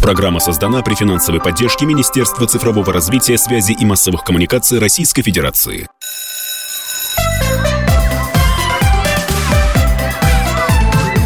[0.00, 5.86] Программа создана при финансовой поддержке Министерства цифрового развития, связи и массовых коммуникаций Российской Федерации.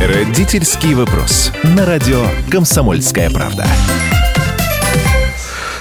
[0.00, 1.52] Родительский вопрос.
[1.62, 3.66] На радио «Комсомольская правда».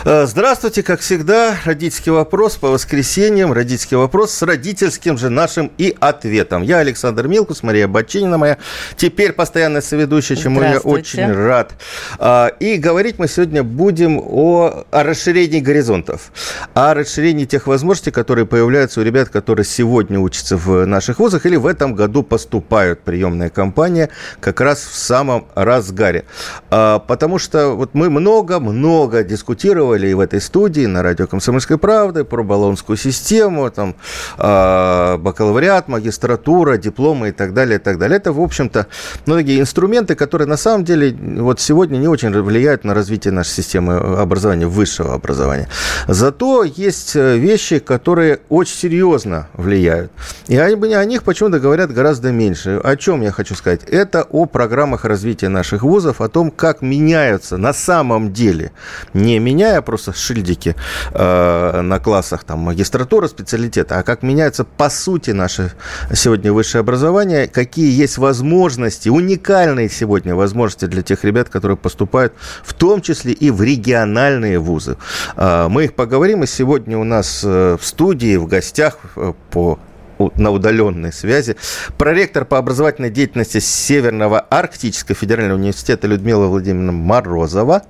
[0.04, 5.96] Э, здравствуйте, как всегда, родительский вопрос по воскресеньям, родительский вопрос с родительским же нашим и
[6.00, 6.64] ответом.
[6.64, 8.58] Я Александр Милкус, Мария Бачинина моя,
[8.96, 11.74] теперь постоянная соведущая, чему я очень рад.
[12.18, 16.32] А, и говорить мы сегодня будем о, о расширении горизонтов,
[16.74, 21.58] о расширении тех возможностей, которые появляются у ребят, которые сегодня учатся в наших вузах или
[21.58, 23.02] в этом году поступают.
[23.02, 24.10] Приемная кампания
[24.40, 26.26] как раз в самом разгаре.
[26.72, 31.78] А, потому что вот мы много-много дискутировали рассказывали и в этой студии на радио «Комсомольской
[31.78, 33.96] правды» про баллонскую систему, там,
[34.38, 38.18] э, бакалавриат, магистратура, дипломы и так далее, и так далее.
[38.18, 38.88] Это, в общем-то,
[39.26, 43.98] многие инструменты, которые на самом деле вот сегодня не очень влияют на развитие нашей системы
[44.22, 45.68] образования, высшего образования.
[46.08, 50.12] Зато есть э, вещи, которые очень серьезно влияют.
[50.48, 52.80] И они, о них почему-то говорят гораздо меньше.
[52.84, 53.82] О чем я хочу сказать?
[53.88, 58.72] Это о программах развития наших вузов, о том, как меняются на самом деле,
[59.14, 60.76] не меняя просто шильдики
[61.14, 65.72] э, на классах там, магистратура, специалитета, а как меняется по сути наше
[66.14, 72.74] сегодня высшее образование, какие есть возможности, уникальные сегодня возможности для тех ребят, которые поступают в
[72.74, 74.98] том числе и в региональные вузы.
[75.36, 79.80] Э, мы их поговорим, и сегодня у нас э, в студии, в гостях э, по
[80.18, 81.56] на удаленной связи.
[81.98, 87.84] Проректор по образовательной деятельности Северного Арктического федерального университета Людмила Владимировна Морозова.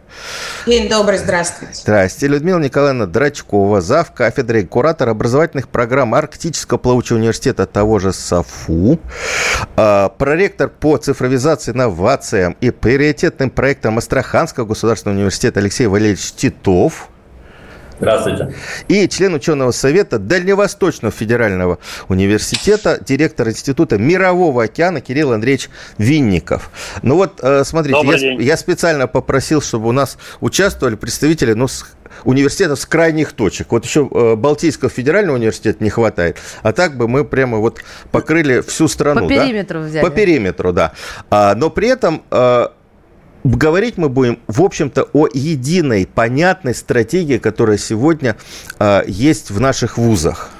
[0.66, 1.73] День добрый, здравствуйте.
[1.75, 2.28] Здрасте.
[2.28, 4.13] Людмила Николаевна Драчкова, зав.
[4.13, 9.00] кафедры, куратор образовательных программ Арктического плавучего университета того же САФУ.
[9.75, 17.10] А, проректор по цифровизации, инновациям и приоритетным проектам Астраханского государственного университета Алексей Валерьевич Титов.
[18.02, 18.53] Здравствуйте.
[18.88, 21.77] И член ученого совета Дальневосточного федерального
[22.09, 25.69] университета, директор Института Мирового океана Кирилл Андреевич
[26.00, 26.72] Винников.
[27.03, 31.85] Ну вот, э, смотрите, я, я специально попросил, чтобы у нас участвовали представители ну, с
[32.23, 33.72] университетов с крайних точек.
[33.72, 37.81] Вот еще э, Балтийского федерального университета не хватает, а так бы мы прямо вот
[38.12, 39.22] покрыли всю страну.
[39.22, 39.85] По периметру да?
[39.85, 40.03] взяли.
[40.03, 40.94] По периметру, да.
[41.29, 42.68] А, но при этом э,
[43.44, 48.38] Говорить мы будем, в общем-то, о единой, понятной стратегии, которая сегодня
[48.79, 50.52] э, есть в наших вузах.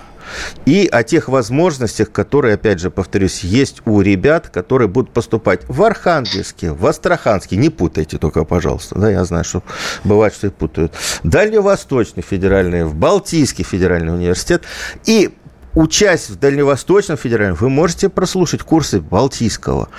[0.66, 5.84] И о тех возможностях, которые, опять же, повторюсь, есть у ребят, которые будут поступать в
[5.84, 7.58] Архангельске, в Астраханске.
[7.58, 8.97] Не путайте только, пожалуйста.
[8.97, 9.64] Да, я знаю, что
[10.03, 10.94] бывает, что и путают.
[11.24, 14.64] Дальневосточный федеральный, в Балтийский федеральный университет.
[15.06, 15.31] И
[15.76, 19.90] учась в Дальневосточном федеральном, вы можете прослушать курсы Балтийского.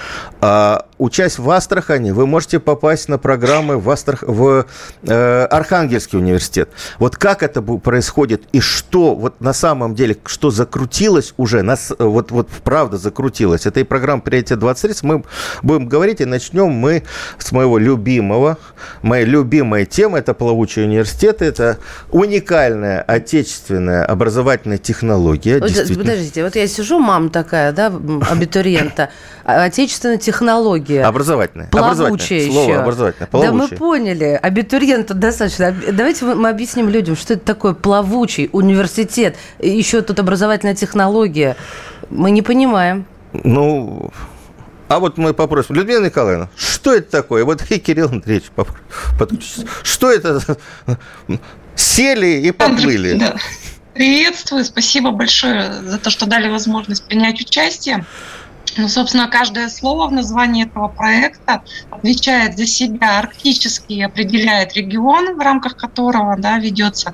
[0.40, 4.22] А учась в Астрахани, вы можете попасть на программы в, Астрах...
[4.22, 4.66] в
[5.02, 6.70] э, Архангельский университет.
[6.98, 12.30] Вот как это происходит и что вот на самом деле, что закрутилось уже, нас, вот,
[12.30, 13.66] вот правда закрутилось.
[13.66, 14.98] Это и программа «Приоритет 2030».
[15.02, 15.24] Мы
[15.62, 17.02] будем говорить и начнем мы
[17.38, 18.58] с моего любимого,
[19.02, 21.78] моей любимой темы, это плавучие университеты, это
[22.10, 25.61] уникальная отечественная образовательная технология.
[25.62, 27.86] Вот, подождите, вот я сижу, мама такая, да,
[28.30, 29.10] абитуриента,
[29.44, 31.04] а, отечественная технология.
[31.04, 31.68] Образовательная.
[31.68, 32.52] Плавучая еще.
[32.52, 33.28] Слово образовательное.
[33.32, 35.74] Да мы поняли, абитуриента достаточно.
[35.92, 41.56] Давайте мы объясним людям, что это такое плавучий университет, еще тут образовательная технология.
[42.10, 43.06] Мы не понимаем.
[43.32, 44.12] Ну,
[44.92, 47.46] а вот мы попросим, Людмила Николаевна, что это такое?
[47.46, 48.50] Вот и Кирилл Андреевич
[49.18, 49.66] подключится.
[49.82, 50.40] Что это?
[51.74, 53.14] Сели и поплыли.
[53.14, 53.36] Да.
[53.94, 58.06] Приветствую, спасибо большое за то, что дали возможность принять участие.
[58.76, 65.40] Ну, собственно, каждое слово в названии этого проекта отвечает за себя арктический определяет регион, в
[65.40, 67.12] рамках которого да, ведется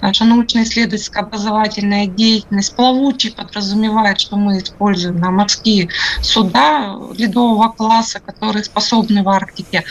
[0.00, 2.76] наша научно-исследовательская образовательная деятельность.
[2.76, 5.88] Плавучий подразумевает, что мы используем на морские
[6.22, 9.84] суда ледового класса, которые способны в Арктике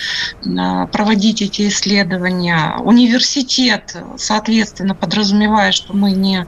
[0.58, 2.76] а, проводить эти исследования.
[2.80, 6.46] Университет, соответственно, подразумевает, что мы не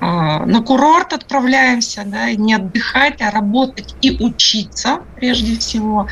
[0.00, 6.08] а, на курорт отправляемся, да, не отдыхать, а работать и учиться прежде всего.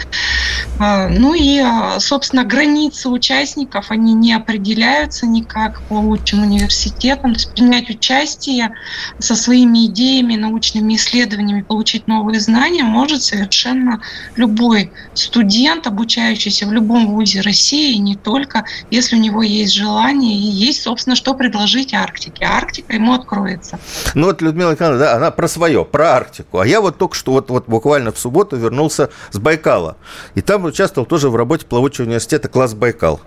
[0.78, 7.32] А, ну и, а, собственно, границы участников, они не определяются никак по лучшему университету университетом,
[7.34, 8.70] то есть принять участие
[9.18, 14.00] со своими идеями, научными исследованиями, получить новые знания может совершенно
[14.36, 20.50] любой студент, обучающийся в любом вузе России, не только, если у него есть желание и
[20.66, 22.44] есть, собственно, что предложить Арктике.
[22.44, 23.78] Арктика ему откроется.
[24.14, 26.58] Ну вот Людмила Николаевна, да, она про свое, про Арктику.
[26.58, 29.96] А я вот только что вот, вот буквально в субботу вернулся с Байкала.
[30.34, 33.20] И там участвовал тоже в работе плавучего университета класс Байкал.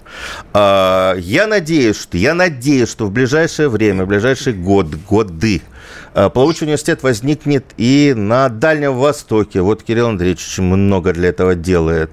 [0.54, 5.62] А, я надеюсь, что я надеюсь, что в ближайшее время, в ближайший год, годы
[6.14, 9.62] а, Плавучий университет возникнет и на Дальнем Востоке.
[9.62, 12.12] Вот Кирилл Андреевич много для этого делает.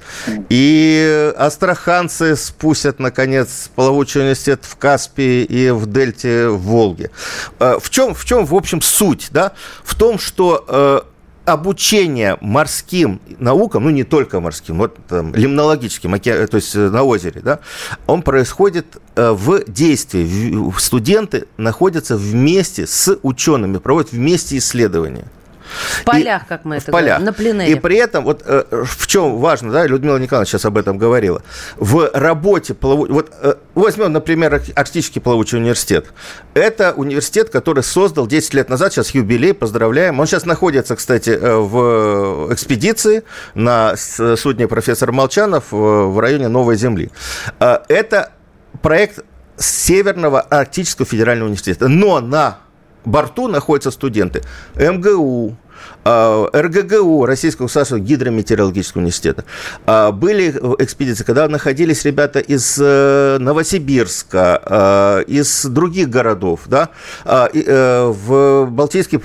[0.48, 7.10] И астраханцы спустят, наконец, плавучий университет в Каспии и в Дельте в Волге.
[7.58, 9.28] А, в чем, в чем, в общем, суть?
[9.30, 9.52] Да?
[9.84, 11.04] В том, что
[11.52, 17.40] обучение морским наукам, ну не только морским, вот там, лимнологическим, то есть э, на озере,
[17.42, 17.60] да,
[18.06, 20.72] он происходит э, в действии.
[20.78, 25.24] Студенты находятся вместе с учеными, проводят вместе исследования.
[25.68, 27.18] В полях, и, как мы это в полях.
[27.18, 27.72] говорим, на пленэре.
[27.72, 31.42] И при этом, вот э, в чем важно, да, Людмила Николаевна сейчас об этом говорила,
[31.76, 33.06] в работе, плаву...
[33.08, 36.06] вот э, возьмем, например, Арктический плавучий университет.
[36.54, 40.20] Это университет, который создал 10 лет назад, сейчас юбилей, поздравляем.
[40.20, 43.22] Он сейчас находится, кстати, э, в экспедиции
[43.54, 47.10] на судне профессор Молчанов в районе Новой Земли.
[47.58, 48.32] Это
[48.82, 49.24] проект
[49.56, 51.88] Северного Арктического федерального университета.
[51.88, 52.58] Но на
[53.04, 54.42] борту находятся студенты
[54.74, 55.56] МГУ,
[56.04, 59.44] а, РГГУ, Российского государственного гидрометеорологического университета.
[59.86, 66.60] А, были экспедиции, когда находились ребята из э, Новосибирска, а, из других городов.
[66.66, 66.90] Да?
[67.24, 69.20] Э, в Балтийске,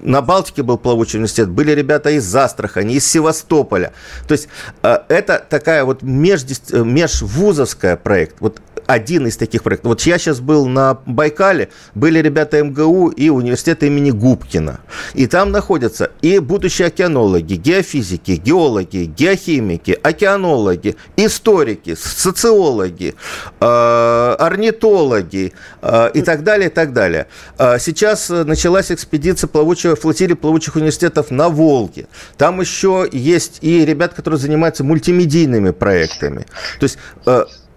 [0.00, 3.92] на Балтике был плавучий университет, были ребята из Астрахани, из Севастополя.
[4.26, 4.48] То есть
[4.82, 8.36] это такая вот межвузовская проект.
[8.40, 9.90] Вот один из таких проектов.
[9.90, 14.80] Вот я сейчас был на Байкале, были ребята МГУ и университета имени Губкина.
[15.14, 23.14] И там находятся и будущие океанологи, геофизики, геологи, геохимики, океанологи, историки, социологи,
[23.60, 27.26] э, орнитологи э, и так далее, и так далее.
[27.58, 32.06] Э, сейчас началась экспедиция плавучего, флотилии плавучих университетов на Волге.
[32.36, 36.46] Там еще есть и ребят, которые занимаются мультимедийными проектами.
[36.78, 36.98] То есть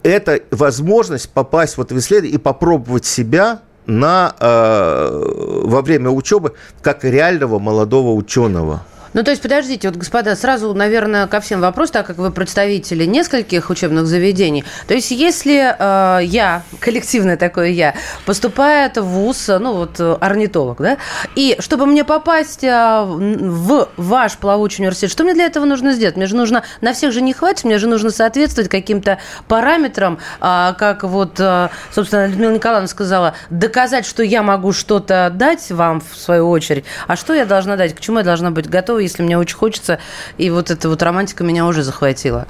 [0.04, 7.04] это возможность попасть вот в исследование и попробовать себя на, э, во время учебы как
[7.04, 8.84] реального молодого ученого.
[9.14, 13.06] Ну, то есть, подождите, вот, господа, сразу, наверное, ко всем вопрос, так как вы представители
[13.06, 14.64] нескольких учебных заведений.
[14.88, 17.96] То есть, если э, я, коллективное такое я,
[18.26, 20.98] поступает в ВУЗ, ну, вот, орнитолог, да,
[21.36, 26.16] и чтобы мне попасть э, в ваш плавучий университет, что мне для этого нужно сделать?
[26.16, 29.18] Мне же нужно, на всех же не хватит, мне же нужно соответствовать каким-то
[29.48, 35.72] параметрам, э, как вот, э, собственно, Людмила Николаевна сказала, доказать, что я могу что-то дать
[35.72, 38.99] вам, в свою очередь, а что я должна дать, к чему я должна быть готова,
[39.00, 40.00] если мне очень хочется,
[40.38, 42.48] и вот эта вот романтика меня уже захватила.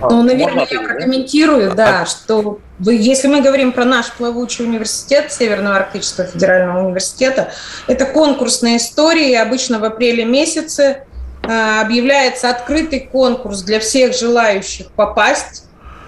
[0.00, 5.76] Ну, наверное, я прокомментирую, да, что вы, если мы говорим про наш плавучий университет Северного
[5.76, 7.52] Арктического федерального университета,
[7.88, 11.04] это конкурсная история, и обычно в апреле месяце
[11.42, 15.64] э, объявляется открытый конкурс для всех желающих попасть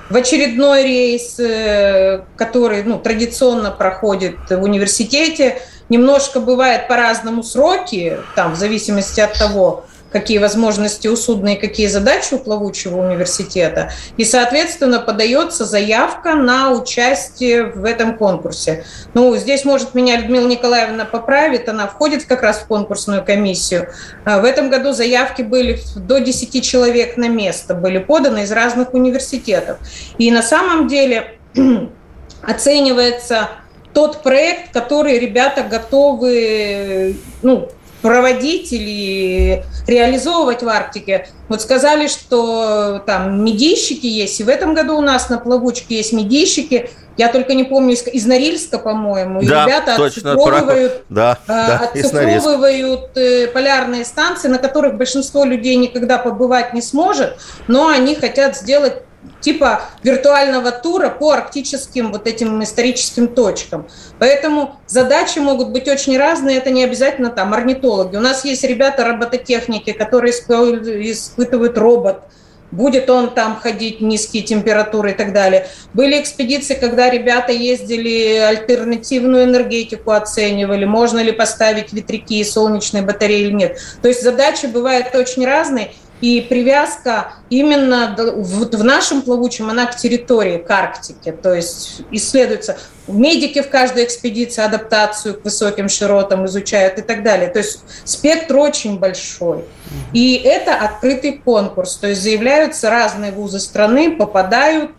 [0.08, 5.62] в очередной рейс, э, который ну, традиционно проходит в университете.
[5.90, 11.87] Немножко бывает по-разному сроки, там, в зависимости от того, какие возможности у судна и какие
[11.87, 13.92] задачи у плавучего университета.
[14.16, 18.84] И, соответственно, подается заявка на участие в этом конкурсе.
[19.14, 23.88] Ну, здесь, может, меня Людмила Николаевна поправит, она входит как раз в конкурсную комиссию.
[24.25, 28.94] А в этом году заявки были до 10 человек на место, были поданы из разных
[28.94, 29.78] университетов.
[30.19, 31.38] И на самом деле
[32.42, 33.49] оценивается
[33.92, 37.68] тот проект, который ребята готовы ну,
[38.02, 41.28] проводить или реализовывать в Арктике.
[41.49, 46.12] Вот сказали, что там медийщики есть, и в этом году у нас на плавучке есть
[46.12, 46.90] медийщики.
[47.16, 49.42] Я только не помню, из, из Норильска, по-моему.
[49.42, 56.16] Да, ребята точно, отцифровывают, да, да, отцифровывают э, полярные станции, на которых большинство людей никогда
[56.16, 57.37] побывать не сможет,
[57.68, 59.02] но они хотят сделать
[59.40, 63.88] типа виртуального тура по арктическим вот этим историческим точкам.
[64.18, 68.16] Поэтому задачи могут быть очень разные, это не обязательно там орнитологи.
[68.16, 72.22] У нас есть ребята робототехники, которые испытывают робот,
[72.70, 75.66] будет он там ходить, низкие температуры и так далее.
[75.92, 83.40] Были экспедиции, когда ребята ездили, альтернативную энергетику оценивали, можно ли поставить ветряки и солнечные батареи
[83.40, 83.78] или нет.
[84.02, 85.92] То есть задачи бывают очень разные.
[86.20, 91.32] И привязка именно вот в нашем плавучем, она к территории, к Арктике.
[91.32, 92.76] То есть исследуется
[93.08, 97.48] медики в каждой экспедиции адаптацию к высоким широтам изучают и так далее.
[97.48, 99.64] То есть спектр очень большой.
[100.12, 101.96] И это открытый конкурс.
[101.96, 104.90] То есть заявляются разные вузы страны, попадают.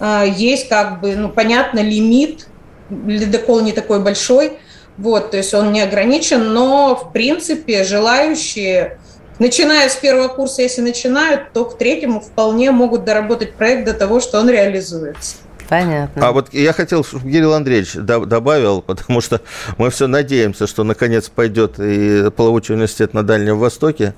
[0.00, 2.48] А, есть как бы, ну, понятно, лимит.
[2.90, 4.58] Ледокол не такой большой.
[4.96, 8.98] Вот, то есть он не ограничен, но в принципе желающие
[9.38, 14.20] Начиная с первого курса, если начинают, то к третьему вполне могут доработать проект до того,
[14.20, 15.36] что он реализуется.
[15.68, 16.28] Понятно.
[16.28, 19.40] А вот я хотел, чтобы Кирилл Андреевич добавил, потому что
[19.78, 24.14] мы все надеемся, что наконец пойдет и плавучий университет на Дальнем Востоке.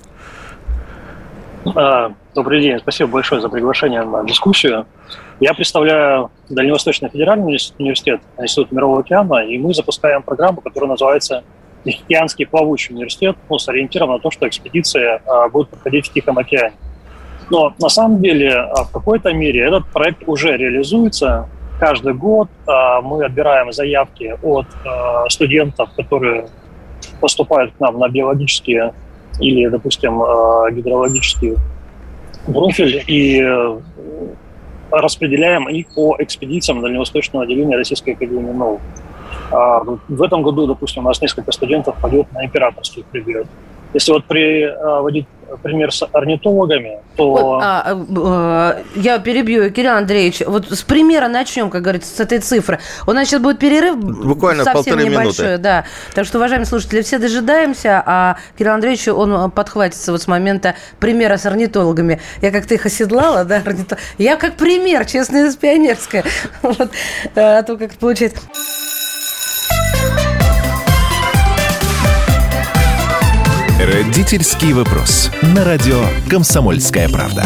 [1.75, 4.85] А, добрый день, спасибо большое за приглашение на дискуссию.
[5.39, 11.43] Я представляю Дальневосточный федеральный университет, Институт Мирового океана, и мы запускаем программу, которая называется
[11.87, 16.75] Тихоокеанский плавучий университет ну, сориентирован на то, что экспедиции а, будут проходить в Тихом океане.
[17.49, 21.47] Но на самом деле а, в какой-то мере этот проект уже реализуется.
[21.79, 26.47] Каждый год а, мы отбираем заявки от а, студентов, которые
[27.21, 28.93] поступают к нам на биологические
[29.39, 31.55] или, допустим, а, гидрологический
[32.45, 33.43] профиль и
[34.91, 38.81] распределяем их по экспедициям Дальневосточного отделения Российской Академии наук.
[39.51, 43.47] А, в этом году, допустим, у нас несколько студентов пойдет на императорский прибег.
[43.93, 45.25] Если вот приводить
[45.63, 47.29] пример с орнитологами, то...
[47.29, 50.41] Вот, а, а, а, я перебью, Кирилл Андреевич.
[50.45, 52.79] Вот с примера начнем, как говорится, с этой цифры.
[53.05, 55.45] У нас сейчас будет перерыв Буквально совсем небольшой.
[55.45, 55.57] Минуты.
[55.57, 55.85] Да.
[56.13, 61.37] Так что, уважаемые слушатели, все дожидаемся, а Кирилл Андреевич, он подхватится вот с момента примера
[61.37, 62.19] с орнитологами.
[62.41, 64.01] Я как-то их оседлала, да, орнитолог.
[64.17, 66.23] Я как пример, честно, из пионерская.
[66.61, 66.89] Вот,
[67.35, 68.41] а то как получается...
[73.87, 75.31] Родительский вопрос.
[75.41, 77.45] На радио «Комсомольская правда».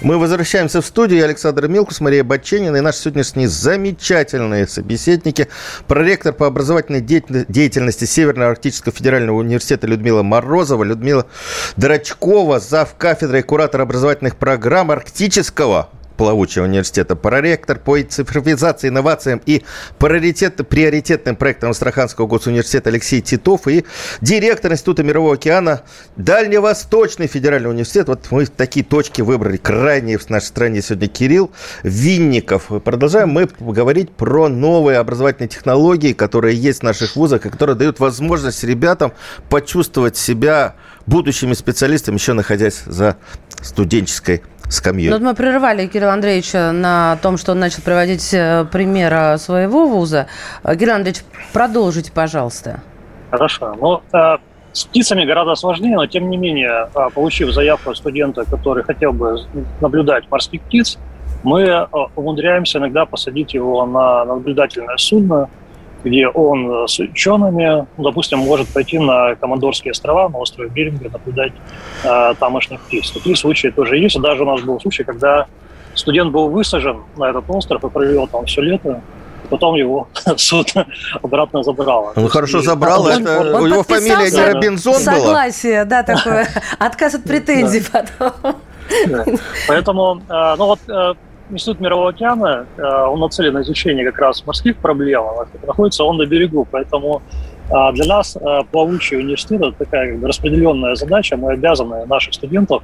[0.00, 1.18] Мы возвращаемся в студию.
[1.18, 5.48] Я Александр Милкус, Мария Баченина и наши сегодняшние замечательные собеседники.
[5.86, 11.26] Проректор по образовательной деятельности Северно-Арктического федерального университета Людмила Морозова, Людмила
[11.76, 12.94] Драчкова, зав.
[12.96, 19.62] кафедрой куратор образовательных программ Арктического плавучего университета, проректор по цифровизации, инновациям и
[19.98, 23.84] приоритет, приоритетным проектам Астраханского госуниверситета Алексей Титов и
[24.20, 25.82] директор Института Мирового океана
[26.16, 28.08] Дальневосточный федеральный университет.
[28.08, 31.50] Вот мы такие точки выбрали крайние в нашей стране сегодня Кирилл
[31.82, 32.70] Винников.
[32.84, 38.00] Продолжаем мы говорить про новые образовательные технологии, которые есть в наших вузах и которые дают
[38.00, 39.12] возможность ребятам
[39.48, 40.74] почувствовать себя
[41.06, 43.16] будущими специалистами, еще находясь за
[43.62, 45.08] студенческой скамьей.
[45.10, 49.86] Ну, вот мы прерывали Кирилла Андреевича на том, что он начал приводить э, пример своего
[49.86, 50.26] вуза.
[50.64, 52.80] Э, Кирилл Андреевич, продолжите, пожалуйста.
[53.30, 53.74] Хорошо.
[53.80, 54.38] Ну, э,
[54.72, 59.38] с птицами гораздо сложнее, но тем не менее, получив заявку от студента, который хотел бы
[59.80, 60.98] наблюдать морских птиц,
[61.42, 65.48] мы умудряемся иногда посадить его на наблюдательное судно,
[66.04, 71.10] где он э, с учеными, ну, допустим, может пойти на Командорские острова, на острове Беринга,
[71.10, 71.52] наблюдать
[72.04, 73.10] э, тамошних птиц.
[73.10, 74.20] Такие случаи тоже есть.
[74.20, 75.46] даже у нас был случай, когда
[75.94, 79.00] студент был высажен на этот остров и провел там все лето,
[79.50, 80.72] потом его суд
[81.22, 82.12] обратно забрало.
[82.16, 85.16] Ну, хорошо забрал, он, это он, он у него фамилия не Робинзон была?
[85.16, 86.48] Согласие, да, такое.
[86.78, 88.56] Отказ от претензий потом.
[89.66, 90.80] Поэтому, э, ну вот
[91.48, 96.16] Институт Мирового океана, э, он нацелен на изучение как раз морских проблем, а находится он
[96.16, 97.22] на берегу, поэтому
[97.70, 102.34] э, для нас э, плавучий университет– это такая как бы распределенная задача, мы обязаны наших
[102.34, 102.82] студентов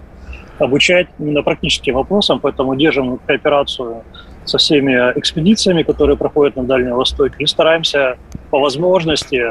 [0.58, 4.04] обучать именно практическим вопросам, поэтому держим кооперацию
[4.44, 8.16] со всеми экспедициями, которые проходят на Дальнем Востоке, и стараемся
[8.50, 9.42] по возможности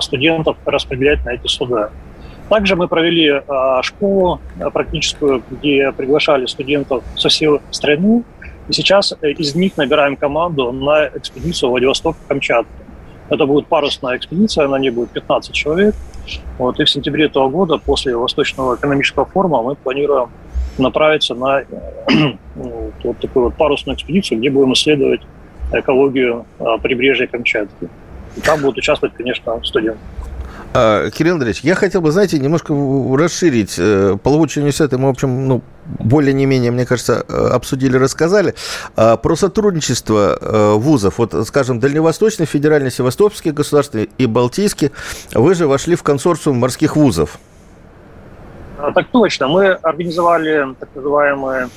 [0.00, 1.90] студентов распределять на эти суда.
[2.48, 3.42] Также мы провели
[3.82, 4.40] школу
[4.72, 8.22] практическую, где приглашали студентов со всей страны
[8.68, 12.72] и сейчас э, из них набираем команду на экспедицию Владивосток-Камчатка.
[13.30, 15.94] Это будет парусная экспедиция, на ней будет 15 человек.
[16.58, 20.30] Вот, и в сентябре этого года, после Восточного экономического форума, мы планируем
[20.78, 21.66] направиться на э,
[22.54, 25.20] ну, вот такую вот парусную экспедицию, где будем исследовать
[25.72, 27.88] экологию а, прибрежья Камчатки.
[28.36, 29.98] И там будут участвовать, конечно, студенты.
[30.76, 32.74] А, Кирилл Андреевич, я хотел бы, знаете, немножко
[33.16, 33.76] расширить.
[33.78, 35.62] Э, Плавучий университет мы, в общем, ну,
[36.00, 38.56] более не менее, мне кажется, э, обсудили, рассказали.
[38.96, 41.18] А, про сотрудничество э, вузов.
[41.18, 44.90] Вот, скажем, Дальневосточный, Федеральный, Севастопольский государственный и Балтийский.
[45.32, 47.38] Вы же вошли в консорциум морских вузов.
[48.76, 49.46] А, так точно.
[49.46, 51.68] Мы организовали так называемые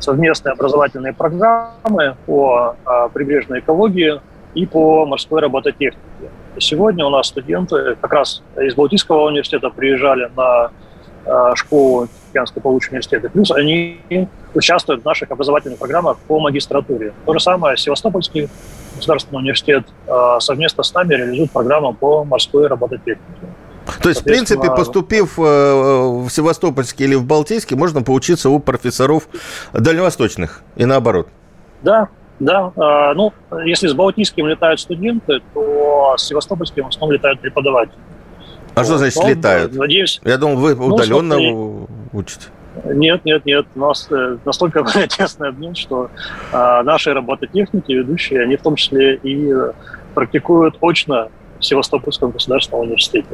[0.00, 2.74] совместные образовательные программы по
[3.14, 4.20] прибрежной экологии
[4.54, 6.30] и по морской робототехнике.
[6.58, 10.70] Сегодня у нас студенты как раз из Балтийского университета приезжали на
[11.54, 14.00] школу Тихоокеанского плавучего университета, плюс они
[14.54, 17.12] участвуют в наших образовательных программах по магистратуре.
[17.26, 18.48] То же самое Севастопольский
[18.96, 19.84] государственный университет
[20.40, 23.20] совместно с нами реализует программу по морской робототехнике.
[24.02, 29.28] То есть, в принципе, поступив э, в Севастопольский или в Балтийский, можно поучиться у профессоров
[29.72, 31.28] дальневосточных и наоборот.
[31.82, 32.08] Да,
[32.40, 32.72] да.
[32.76, 33.32] А, ну,
[33.64, 37.98] если с Балтийским летают студенты, то с Севастопольским в основном летают преподаватели.
[38.74, 38.86] А вот.
[38.86, 39.74] что значит летают?
[39.74, 40.20] Надеюсь.
[40.24, 42.46] Я думал, вы ну, удаленно ну, учите.
[42.84, 43.66] Нет, нет, нет.
[43.74, 46.10] У нас э, настолько тесный обмен, что
[46.52, 49.52] а, наши робототехники, ведущие, они в том числе и
[50.14, 51.28] практикуют очно
[51.58, 53.28] в Севастопольском государственном университете.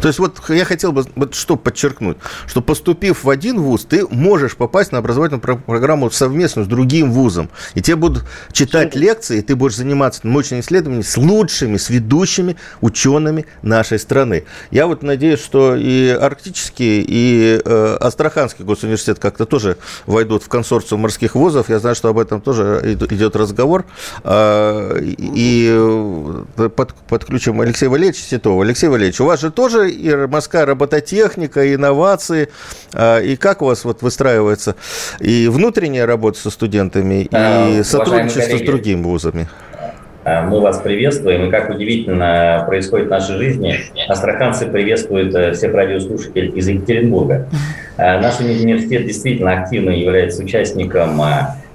[0.00, 4.06] То есть вот я хотел бы вот что подчеркнуть, что поступив в один вуз, ты
[4.08, 7.50] можешь попасть на образовательную программу совместно с другим вузом.
[7.74, 9.00] И тебе будут читать Все.
[9.00, 14.44] лекции, и ты будешь заниматься научными исследованиями с лучшими, с ведущими учеными нашей страны.
[14.70, 21.02] Я вот надеюсь, что и Арктический, и э, Астраханский госуниверситет как-то тоже войдут в консорциум
[21.02, 21.68] морских вузов.
[21.68, 23.84] Я знаю, что об этом тоже идет разговор.
[24.24, 25.68] Э, и
[26.56, 28.62] под, подключим Алексея Валерьевича Титова.
[28.62, 32.48] Алексей Валерьевич, у вас же тоже и морская робототехника, инновации.
[32.92, 34.76] А, и как у вас вот выстраивается
[35.20, 39.48] и внутренняя работа со студентами, а, и сотрудничество коллеги, с другими вузами?
[40.24, 43.76] А, мы вас приветствуем, и как удивительно происходит в нашей жизни.
[44.08, 47.48] Астраханцы приветствуют э, всех радиослушателей из Екатеринбурга.
[47.96, 51.20] Наш университет действительно активно является участником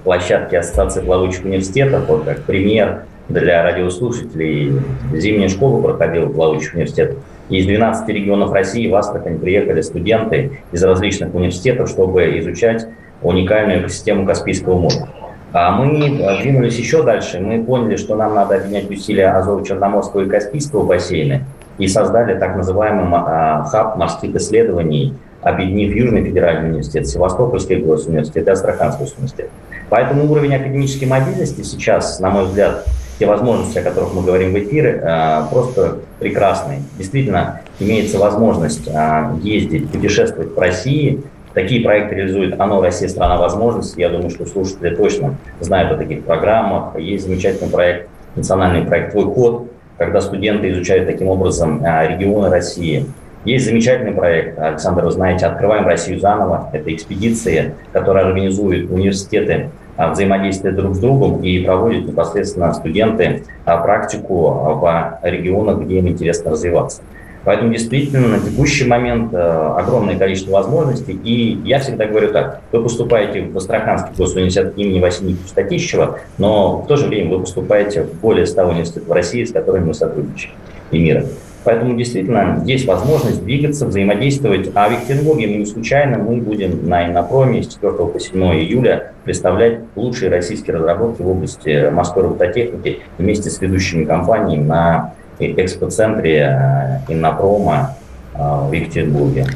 [0.04, 2.06] площадки Ассоциации плавучих университетов.
[2.08, 4.80] Вот как пример для радиослушателей.
[5.12, 7.16] Зимняя школа проходила в плавучих университетах.
[7.50, 12.86] Из 12 регионов России в Астрахань приехали студенты из различных университетов, чтобы изучать
[13.22, 15.08] уникальную экосистему Каспийского моря.
[15.52, 17.38] А мы двинулись еще дальше.
[17.40, 21.42] Мы поняли, что нам надо объединять усилия Азово-Черноморского и Каспийского бассейна
[21.78, 28.50] и создали так называемый а, хаб морских исследований, объединив Южный федеральный университет, Севастопольский госуниверситет и
[28.50, 29.50] Астраханский университет.
[29.90, 32.86] Поэтому уровень академической мобильности сейчас, на мой взгляд,
[33.18, 36.82] те возможности, о которых мы говорим в эфире, э, просто прекрасные.
[36.98, 41.22] Действительно, имеется возможность э, ездить, путешествовать по России.
[41.52, 44.00] Такие проекты реализует ОНО «Россия– страна возможностей».
[44.00, 46.98] Я думаю, что слушатели точно знают о таких программах.
[46.98, 53.06] Есть замечательный проект, национальный проект «Твой код», когда студенты изучают таким образом э, регионы России.
[53.44, 56.70] Есть замечательный проект, Александр, вы знаете, «Открываем Россию заново».
[56.72, 64.48] Это экспедиции, которые организуют университеты взаимодействия друг с другом и проводят непосредственно студенты а, практику
[64.48, 67.02] а, в регионах, где им интересно развиваться.
[67.44, 71.12] Поэтому действительно на текущий момент огромное количество возможностей.
[71.12, 76.86] И я всегда говорю так, вы поступаете в Астраханский госуниверситет имени Василия Статищева, но в
[76.86, 80.54] то же время вы поступаете в более 100 университетов России, с которыми мы сотрудничаем
[80.90, 81.26] и мира.
[81.64, 84.70] Поэтому действительно есть возможность двигаться, взаимодействовать.
[84.74, 89.12] А в Екатеринбурге мы не случайно, мы будем на Иннопроме с 4 по 7 июля
[89.24, 97.12] представлять лучшие российские разработки в области морской робототехники вместе с ведущими компаниями на экспоцентре э,
[97.12, 97.96] Иннопрома
[98.34, 99.46] э, в Екатеринбурге.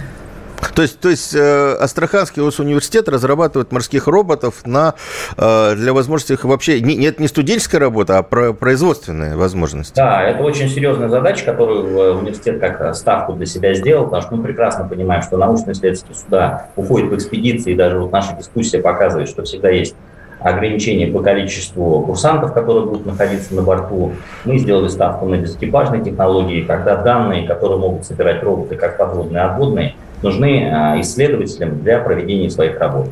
[0.79, 4.95] То есть, то есть э, Астраханский университет разрабатывает морских роботов на,
[5.37, 6.81] э, для возможности их вообще...
[6.81, 9.97] Не, нет, не студенческая работа, а про, производственные возможности.
[9.97, 14.45] Да, это очень серьезная задача, которую университет как ставку для себя сделал, потому что мы
[14.45, 19.43] прекрасно понимаем, что научно-исследовательские суда уходят в экспедиции, и даже вот наша дискуссия показывает, что
[19.43, 19.97] всегда есть
[20.39, 24.13] ограничения по количеству курсантов, которые будут находиться на борту.
[24.45, 29.45] Мы сделали ставку на безэкипажные технологии, когда данные, которые могут собирать роботы, как подводные и
[29.45, 33.09] отводные, нужны а, исследователям для проведения своих работ.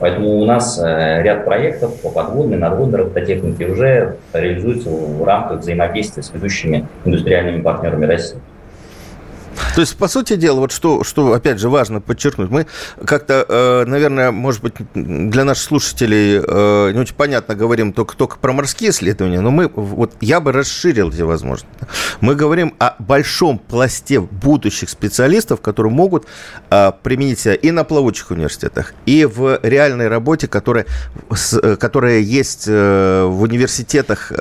[0.00, 6.22] Поэтому у нас э, ряд проектов по подводной, надводной робототехнике уже реализуется в рамках взаимодействия
[6.22, 8.38] с ведущими индустриальными партнерами России.
[9.74, 12.66] То есть, по сути дела, вот что, что опять же, важно подчеркнуть, мы
[13.04, 18.38] как-то, э, наверное, может быть, для наших слушателей э, не очень понятно говорим только, только
[18.38, 21.68] про морские исследования, но мы, вот я бы расширил эти возможности.
[22.20, 26.26] Мы говорим о большом пласте будущих специалистов, которые могут
[26.70, 30.86] э, применить себя и на плавучих университетах, и в реальной работе, которая,
[31.78, 34.32] которая есть в университетах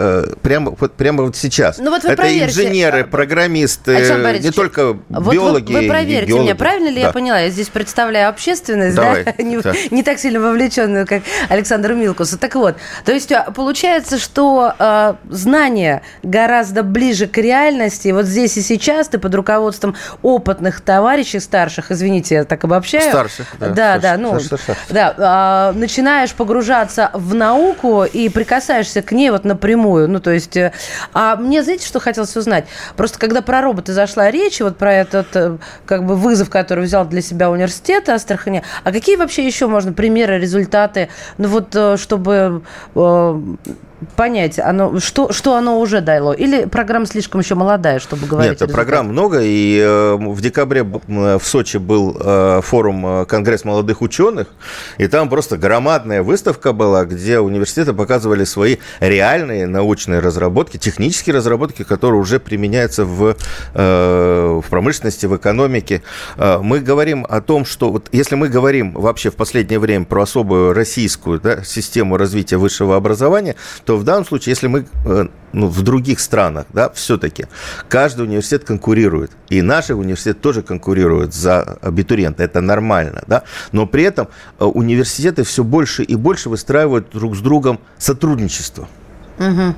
[0.41, 1.77] прямо, прямо вот сейчас.
[1.77, 2.45] Ну, вот Это проверьте.
[2.45, 5.71] инженеры, программисты, не только вот биологи.
[5.71, 7.07] Вы, вы проверьте меня, правильно ли да.
[7.07, 7.39] я поняла?
[7.39, 9.33] Я здесь представляю общественность, Давай, да?
[9.43, 9.73] не, да.
[9.89, 12.31] не так сильно вовлеченную, как Александр Милкус.
[12.39, 18.09] Так вот, то есть а, получается, что э, знание гораздо ближе к реальности.
[18.09, 23.09] Вот здесь и сейчас ты под руководством опытных товарищей старших, извините, я так обобщаю.
[23.09, 23.69] Старших, да.
[23.69, 24.75] Да, да, ну, старших.
[24.89, 30.09] да, э, начинаешь погружаться в науку и прикасаешься к ней вот напрямую.
[30.09, 30.73] Ну, то есть, э,
[31.13, 32.65] а мне, знаете, что хотелось узнать?
[32.97, 37.05] Просто когда про роботы зашла речь, вот про этот э, как бы вызов, который взял
[37.05, 38.63] для себя университет Астрахани.
[38.83, 42.61] А какие вообще еще можно примеры, результаты, ну вот э, чтобы
[44.15, 46.33] понять, оно, что, что оно уже дало?
[46.33, 48.61] Или программа слишком еще молодая, чтобы говорить?
[48.61, 49.39] Нет, программ много.
[49.41, 54.47] И э, в декабре в Сочи был э, форум э, Конгресс молодых ученых.
[54.97, 61.83] И там просто громадная выставка была, где университеты показывали свои реальные научные разработки, технические разработки,
[61.83, 63.35] которые уже применяются в,
[63.73, 66.03] в промышленности, в экономике.
[66.37, 70.73] Мы говорим о том, что вот если мы говорим вообще в последнее время про особую
[70.73, 73.55] российскую да, систему развития высшего образования,
[73.87, 77.45] то в данном случае, если мы э, ну, в других странах, да, все-таки
[77.87, 79.31] каждый университет конкурирует.
[79.47, 82.43] И наши университеты тоже конкурируют за абитуриента.
[82.43, 83.43] Это нормально, да.
[83.71, 84.27] Но при этом
[84.59, 88.89] э, университеты все больше и больше выстраивают друг с другом сотрудничество.
[89.39, 89.75] Угу.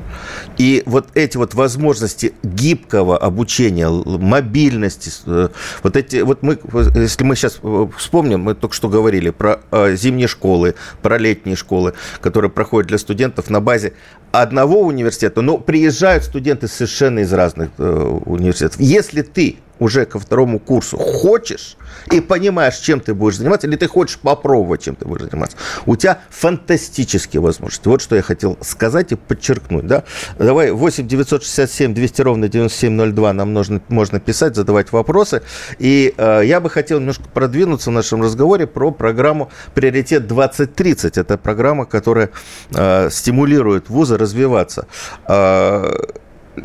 [0.57, 5.49] И вот эти вот возможности гибкого обучения, мобильности, э,
[5.83, 6.57] вот эти, вот мы,
[6.95, 11.57] если мы сейчас э, вспомним, мы только что говорили про э, зимние школы, про летние
[11.57, 13.93] школы, которые проходят для студентов на базе
[14.31, 18.79] одного университета, но приезжают студенты совершенно из разных университетов.
[18.79, 21.77] Если ты уже ко второму курсу хочешь
[22.11, 25.95] и понимаешь, чем ты будешь заниматься, или ты хочешь попробовать, чем ты будешь заниматься, у
[25.95, 27.87] тебя фантастические возможности.
[27.87, 29.87] Вот что я хотел сказать и подчеркнуть.
[29.87, 30.03] Да?
[30.37, 35.41] Давай 8 967 200 ровно 9702 нам нужно, можно писать, задавать вопросы.
[35.77, 41.19] И э, я бы хотел немножко продвинуться в нашем разговоре про программу «Приоритет 2030».
[41.19, 42.29] Это программа, которая
[42.75, 44.87] э, стимулирует вузы развиваться.
[45.27, 45.93] Э,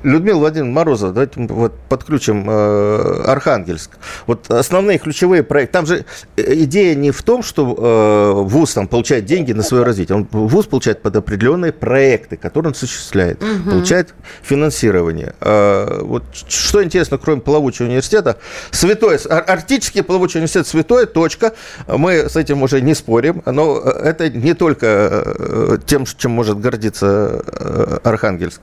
[0.03, 3.91] Людмила Владимировна Морозова, давайте вот подключим э, Архангельск.
[4.27, 5.73] Вот основные ключевые проекты.
[5.73, 6.05] Там же
[6.37, 10.17] э, идея не в том, что э, ВУЗ там, получает деньги на свое развитие.
[10.17, 13.43] Он, ВУЗ получает под определенные проекты, которые он осуществляет.
[13.43, 13.71] Угу.
[13.71, 15.35] Получает финансирование.
[15.41, 18.39] Э, вот что интересно, кроме плавучего университета,
[18.71, 21.55] святой, Арктический плавучий университет святой, точка.
[21.87, 23.43] Мы с этим уже не спорим.
[23.47, 28.61] Но это не только э, тем, чем может гордиться э, Архангельск.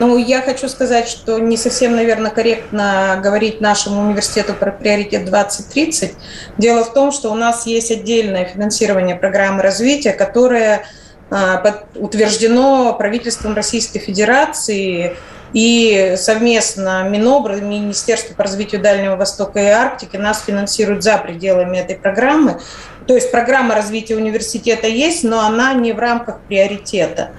[0.00, 6.14] Ну, я хочу сказать, что не совсем, наверное, корректно говорить нашему университету про приоритет 2030.
[6.58, 10.84] Дело в том, что у нас есть отдельное финансирование программы развития, которое
[11.30, 11.62] а,
[11.94, 15.16] утверждено правительством Российской Федерации
[15.52, 21.94] и совместно Минобр, Министерство по развитию Дальнего Востока и Арктики нас финансируют за пределами этой
[21.94, 22.60] программы.
[23.06, 27.32] То есть программа развития университета есть, но она не в рамках приоритета.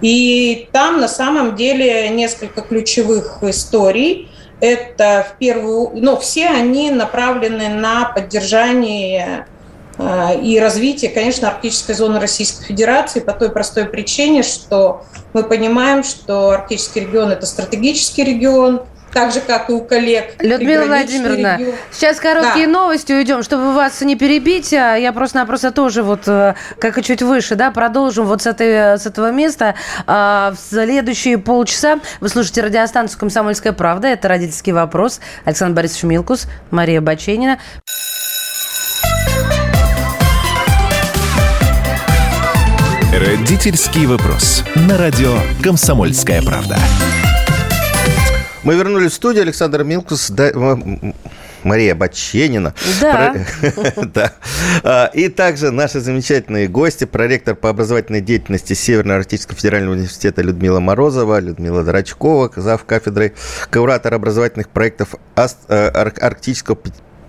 [0.00, 4.28] И там на самом деле несколько ключевых историй.
[4.60, 9.46] Это в первую, ну, все они направлены на поддержание
[9.98, 16.04] э, и развитие, конечно, арктической зоны Российской Федерации по той простой причине, что мы понимаем,
[16.04, 18.82] что арктический регион– это стратегический регион,
[19.12, 20.34] так же, как и у коллег.
[20.40, 21.74] Людмила Владимировна, регион.
[21.90, 22.72] сейчас короткие да.
[22.72, 24.72] новости уйдем, чтобы вас не перебить.
[24.72, 28.98] А я просто-напросто тоже вот, э, как и чуть выше, да, продолжим вот с, этой,
[28.98, 29.74] с этого места.
[30.06, 34.08] А, в следующие полчаса вы слушаете радиостанцию «Комсомольская правда».
[34.08, 35.20] Это «Родительский вопрос».
[35.44, 37.58] Александр Борисович Милкус, Мария Баченина.
[43.12, 44.64] Родительский вопрос.
[44.74, 46.76] На радио «Комсомольская правда».
[48.64, 49.42] Мы вернулись в студию.
[49.42, 50.52] Александр Милкус, да,
[51.64, 52.74] Мария Баченина.
[53.00, 53.34] Да.
[53.60, 54.06] Про...
[54.14, 54.32] да.
[54.82, 61.40] А, и также наши замечательные гости, проректор по образовательной деятельности Северно-Арктического федерального университета Людмила Морозова,
[61.40, 62.84] Людмила Драчкова, зав.
[62.84, 63.32] кафедрой,
[63.70, 66.76] куратор образовательных проектов э, Арктического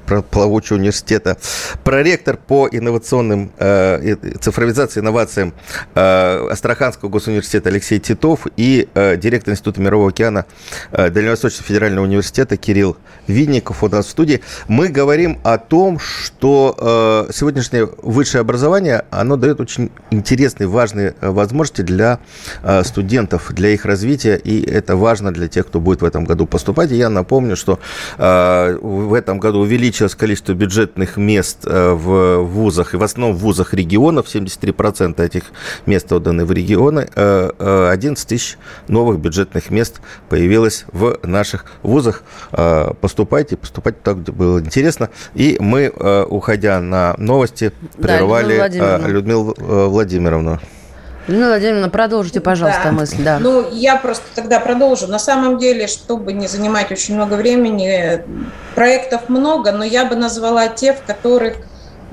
[0.03, 1.37] плавучего университета,
[1.83, 5.53] проректор по инновационным э, цифровизации инновациям
[5.95, 10.45] э, Астраханского госуниверситета Алексей Титов и э, директор Института Мирового океана
[10.91, 14.41] э, Дальневосточного федерального университета Кирилл Винников у нас в студии.
[14.67, 21.29] Мы говорим о том, что э, сегодняшнее высшее образование, оно дает очень интересные, важные э,
[21.29, 22.19] возможности для
[22.61, 26.45] э, студентов, для их развития, и это важно для тех, кто будет в этом году
[26.45, 26.91] поступать.
[26.91, 27.79] И я напомню, что
[28.17, 33.35] э, в этом году увеличили увеличилось количество бюджетных мест э, в вузах, и в основном
[33.35, 35.43] в вузах регионов, 73% этих
[35.85, 37.15] мест отданы в регионы, 11
[37.59, 42.23] э, э, тысяч новых бюджетных мест появилось в наших вузах.
[43.01, 45.09] Поступайте, поступайте так, где было интересно.
[45.35, 45.89] И мы,
[46.29, 50.59] уходя на новости, прервали да, Людмилу Владимировну.
[51.27, 52.91] Людмила Владимировна, продолжите, пожалуйста, да.
[52.91, 53.23] мысль.
[53.23, 53.39] Да.
[53.39, 55.07] Ну, я просто тогда продолжу.
[55.07, 58.21] На самом деле, чтобы не занимать очень много времени,
[58.75, 61.55] проектов много, но я бы назвала те, в которых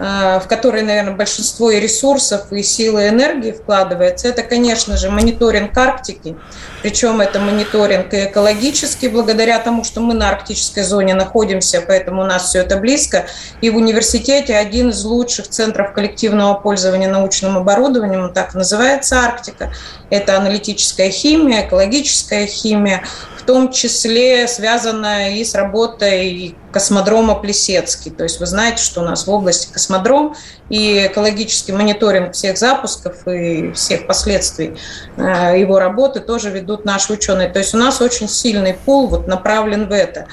[0.00, 5.76] в который, наверное, большинство и ресурсов, и силы, и энергии вкладывается, это, конечно же, мониторинг
[5.76, 6.36] Арктики.
[6.82, 12.24] Причем это мониторинг и экологический, благодаря тому, что мы на арктической зоне находимся, поэтому у
[12.24, 13.26] нас все это близко.
[13.60, 19.70] И в университете один из лучших центров коллективного пользования научным оборудованием, он так называется Арктика.
[20.10, 23.04] Это аналитическая химия, экологическая химия,
[23.38, 28.10] в том числе связанная и с работой космодрома Плесецкий.
[28.10, 30.34] То есть вы знаете, что у нас в области космодром
[30.68, 34.76] и экологический мониторинг всех запусков и всех последствий
[35.16, 37.48] э, его работы тоже ведут наши ученые.
[37.48, 40.26] То есть у нас очень сильный пул вот направлен в это.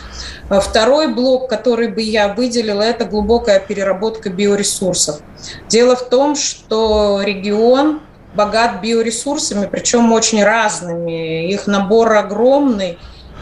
[0.49, 5.21] Второй блок, который бы я выделила, это глубокая переработка биоресурсов.
[5.69, 8.01] Дело в том, что регион
[8.37, 11.51] богат биоресурсами, причем очень разными.
[11.51, 12.97] Их набор огромный.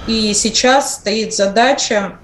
[0.08, 2.18] И сейчас стоит задача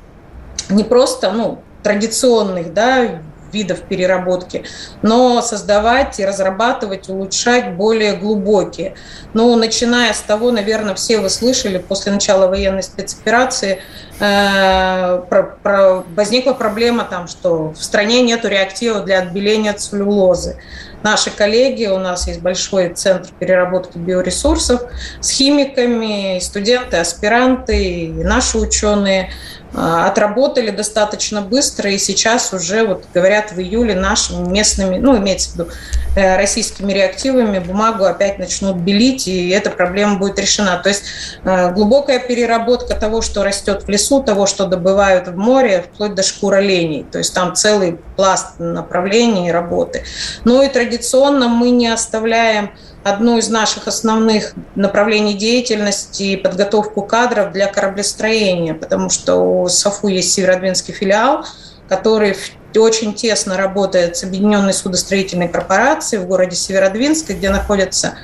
[0.69, 4.63] не просто ну, традиционных да, видов переработки,
[5.01, 8.95] но создавать и разрабатывать, улучшать более глубокие.
[9.33, 13.81] Ну, начиная с того, наверное, все вы слышали, после начала военной спецоперации
[14.19, 20.57] э, про, про, возникла проблема там, что в стране нет реактива для отбеления целлюлозы
[21.03, 24.81] наши коллеги, у нас есть большой центр переработки биоресурсов
[25.19, 29.31] с химиками, студенты, аспиранты, наши ученые
[29.73, 35.53] отработали достаточно быстро, и сейчас уже, вот говорят, в июле нашими местными, ну, имеется в
[35.53, 35.69] виду
[36.15, 40.77] э, российскими реактивами, бумагу опять начнут белить, и эта проблема будет решена.
[40.83, 41.03] То есть
[41.45, 46.23] э, глубокая переработка того, что растет в лесу, того, что добывают в море, вплоть до
[46.23, 47.05] шкур оленей.
[47.09, 50.03] То есть там целый пласт направлений работы.
[50.43, 52.71] Ну и традиционно мы не оставляем
[53.03, 60.33] одно из наших основных направлений деятельности подготовку кадров для кораблестроения, потому что у САФУ есть
[60.33, 61.45] Северодвинский филиал,
[61.89, 62.35] который
[62.75, 68.15] очень тесно работает с Объединенной судостроительной корпорацией в городе Северодвинск, где находится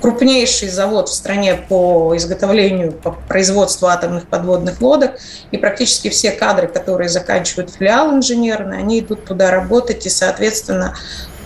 [0.00, 5.12] крупнейший завод в стране по изготовлению, по производству атомных подводных лодок.
[5.52, 10.04] И практически все кадры, которые заканчивают филиал инженерный, они идут туда работать.
[10.04, 10.96] И, соответственно,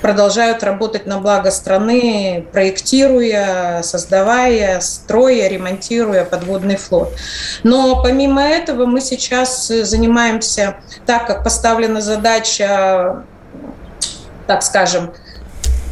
[0.07, 7.13] продолжают работать на благо страны, проектируя, создавая, строя, ремонтируя подводный флот.
[7.65, 13.25] Но помимо этого мы сейчас занимаемся, так как поставлена задача,
[14.47, 15.13] так скажем,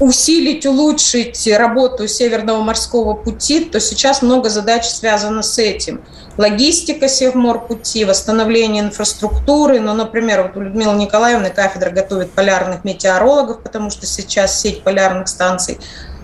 [0.00, 6.02] усилить, улучшить работу Северного морского пути, то сейчас много задач связано с этим.
[6.36, 9.78] Логистика Севморпути, восстановление инфраструктуры.
[9.78, 15.28] Ну, например, вот у Людмилы Николаевны кафедра готовит полярных метеорологов, потому что сейчас сеть полярных
[15.28, 15.78] станций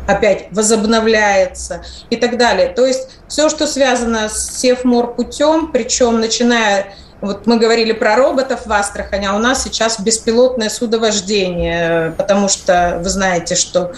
[0.09, 2.69] опять возобновляется и так далее.
[2.69, 8.73] То есть все, что связано с Севморпутем, причем начиная вот мы говорили про роботов в
[8.73, 13.93] Астрахани, а у нас сейчас беспилотное судовождение, потому что вы знаете, что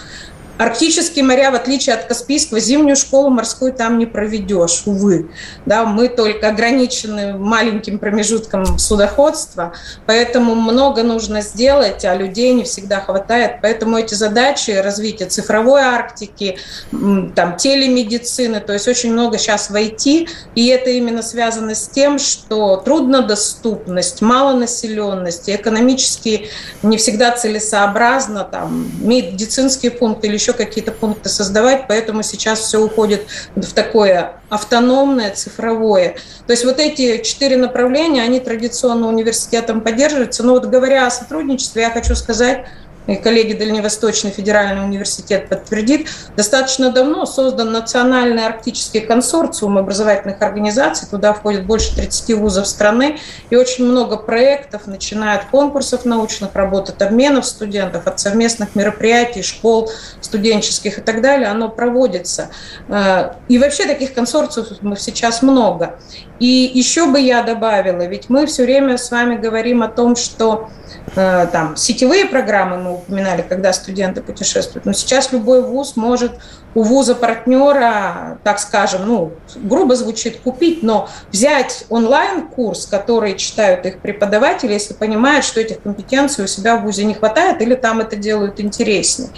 [0.57, 5.31] Арктические моря, в отличие от Каспийского, зимнюю школу морскую там не проведешь, увы.
[5.65, 9.73] Да, мы только ограничены маленьким промежутком судоходства,
[10.05, 13.61] поэтому много нужно сделать, а людей не всегда хватает.
[13.63, 16.59] Поэтому эти задачи развития цифровой Арктики,
[16.91, 22.19] там, телемедицины, то есть очень много сейчас в IT, и это именно связано с тем,
[22.19, 26.49] что труднодоступность, малонаселенность, экономически
[26.83, 33.25] не всегда целесообразно, там, медицинские пункты или еще какие-то пункты создавать, поэтому сейчас все уходит
[33.55, 36.17] в такое автономное, цифровое.
[36.45, 40.43] То есть вот эти четыре направления, они традиционно университетом поддерживаются.
[40.43, 42.65] Но вот говоря о сотрудничестве, я хочу сказать,
[43.07, 51.07] и коллеги Дальневосточный федеральный университет подтвердит, достаточно давно создан Национальный арктический консорциум образовательных организаций.
[51.09, 56.89] Туда входит больше 30 вузов страны и очень много проектов, начиная от конкурсов научных работ,
[56.89, 61.47] от обменов студентов, от совместных мероприятий, школ студенческих и так далее.
[61.47, 62.49] Оно проводится.
[62.87, 65.99] Э, и вообще таких консорциумов сейчас много.
[66.39, 70.69] И еще бы я добавила, ведь мы все время с вами говорим о том, что
[71.15, 76.33] Э, там сетевые программы мы упоминали, когда студенты путешествуют, но сейчас любой вуз может
[76.75, 83.99] у вуза партнера, так скажем, ну, грубо звучит, купить, но взять онлайн-курс, который читают их
[83.99, 88.15] преподаватели, если понимают, что этих компетенций у себя в вузе не хватает, или там это
[88.15, 89.29] делают интереснее.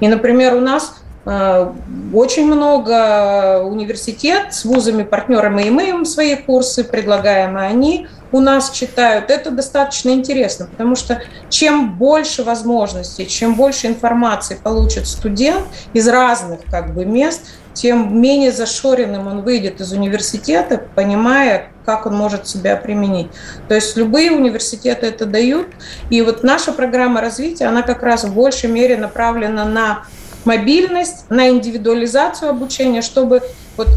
[0.00, 0.94] И, например, у нас
[1.26, 1.72] э,
[2.12, 8.70] очень много университет с вузами-партнерами, и мы им свои курсы предлагаем, и они у нас
[8.70, 16.08] читают, это достаточно интересно, потому что чем больше возможностей, чем больше информации получит студент из
[16.08, 22.46] разных как бы мест, тем менее зашоренным он выйдет из университета, понимая, как он может
[22.46, 23.28] себя применить.
[23.68, 25.68] То есть любые университеты это дают.
[26.10, 30.04] И вот наша программа развития, она как раз в большей мере направлена на
[30.44, 33.42] мобильность, на индивидуализацию обучения, чтобы
[33.76, 33.88] вот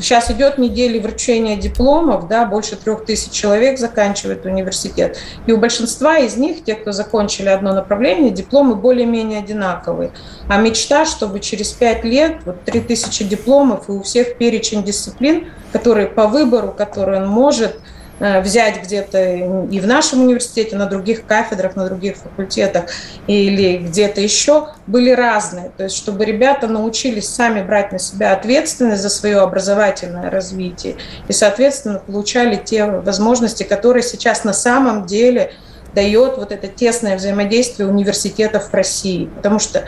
[0.00, 5.18] сейчас э, идет неделя вручения дипломов, да, больше трех тысяч человек заканчивает университет.
[5.46, 10.10] И у большинства из них, те, кто закончили одно направление, дипломы более-менее одинаковые.
[10.48, 15.48] А мечта, чтобы через пять лет вот три тысячи дипломов и у всех перечень дисциплин,
[15.72, 17.80] которые по выбору, которые он может–
[18.18, 19.34] взять где-то
[19.70, 22.86] и в нашем университете, на других кафедрах, на других факультетах
[23.26, 25.70] или где-то еще, были разные.
[25.76, 30.96] То есть, чтобы ребята научились сами брать на себя ответственность за свое образовательное развитие
[31.28, 35.52] и, соответственно, получали те возможности, которые сейчас на самом деле
[35.94, 39.30] дает вот это тесное взаимодействие университетов в России.
[39.36, 39.84] Потому что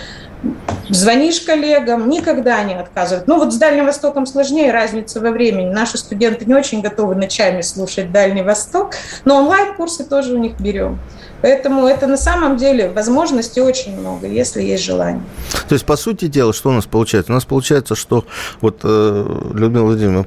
[0.90, 3.26] Звонишь коллегам, никогда не отказывают.
[3.26, 5.70] Ну вот с Дальним Востоком сложнее, разница во времени.
[5.70, 8.92] Наши студенты не очень готовы ночами слушать Дальний Восток,
[9.24, 10.98] но онлайн-курсы тоже у них берем.
[11.42, 15.22] Поэтому это на самом деле возможностей очень много, если есть желание.
[15.68, 17.32] То есть, по сути дела, что у нас получается?
[17.32, 18.24] У нас получается, что
[18.60, 19.24] вот э,
[19.54, 20.26] Людмила Владимировна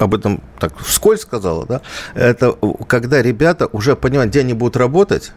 [0.00, 1.80] об этом так вскользь сказала, да,
[2.14, 5.32] это когда ребята уже понимают, где они будут работать,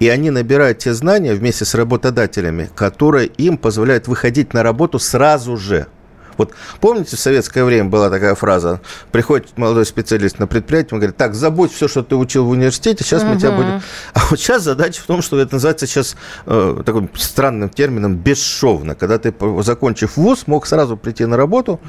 [0.00, 5.56] и они набирают те знания вместе с работодателями, которые им позволяют выходить на работу сразу
[5.56, 5.86] же–
[6.38, 11.16] вот помните, в советское время была такая фраза, приходит молодой специалист на предприятие, он говорит,
[11.16, 13.32] так, забудь все, что ты учил в университете, сейчас угу.
[13.32, 13.82] мы тебя будем...
[14.14, 18.94] А вот сейчас задача в том, что это называется сейчас э, таким странным термином бесшовно,
[18.94, 21.80] когда ты, закончив вуз, мог сразу прийти на работу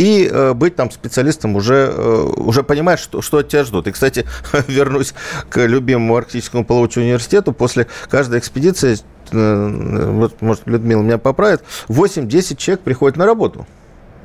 [0.00, 3.86] и э, быть там специалистом уже, э, уже понимаешь, что, что от тебя ждут.
[3.86, 4.24] И, кстати,
[4.66, 5.12] вернусь
[5.50, 8.96] к любимому Арктическому плавучему университету, после каждой экспедиции
[9.30, 9.68] э,
[10.12, 13.66] вот, может, Людмила меня поправит, 8-10 человек приходят на работу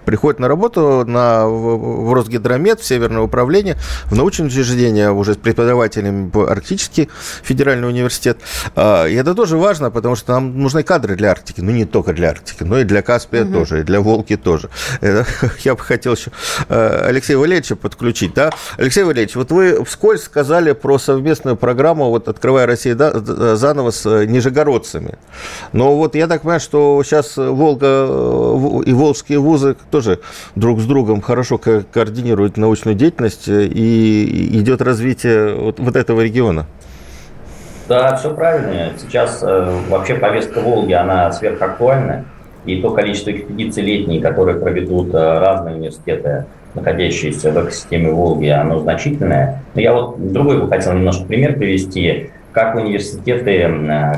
[0.05, 6.29] приходит на работу на, в Росгидромет, в Северное управление, в научное учреждение уже с преподавателями
[6.31, 7.09] в Арктический
[7.43, 8.37] федеральный университет.
[8.75, 11.61] А, и это тоже важно, потому что нам нужны кадры для Арктики.
[11.61, 13.53] Ну, не только для Арктики, но и для Каспия угу.
[13.53, 14.69] тоже, и для Волки тоже.
[15.01, 15.25] Это,
[15.59, 16.31] я бы хотел еще
[16.69, 18.33] э, Алексея Валерьевича подключить.
[18.33, 18.51] Да?
[18.77, 24.05] Алексей Валерьевич, вот вы вскользь сказали про совместную программу вот «Открывая Россию да, заново» с
[24.05, 25.17] э, нижегородцами.
[25.73, 30.19] Но вот я так понимаю, что сейчас Волга э, и волжские вузы тоже
[30.55, 36.19] друг с другом хорошо ко координируют научную деятельность э, и идет развитие вот, вот этого
[36.19, 36.65] региона.
[37.87, 38.91] Да, все правильно.
[38.97, 42.25] Сейчас э, вообще повестка Волги, она сверхактуальна.
[42.65, 48.79] И то количество экспедиций летних, которые проведут э, разные университеты, находящиеся в экосистеме Волги, оно
[48.79, 49.61] значительное.
[49.75, 53.69] Но я вот другой бы хотел немножко пример привести как университеты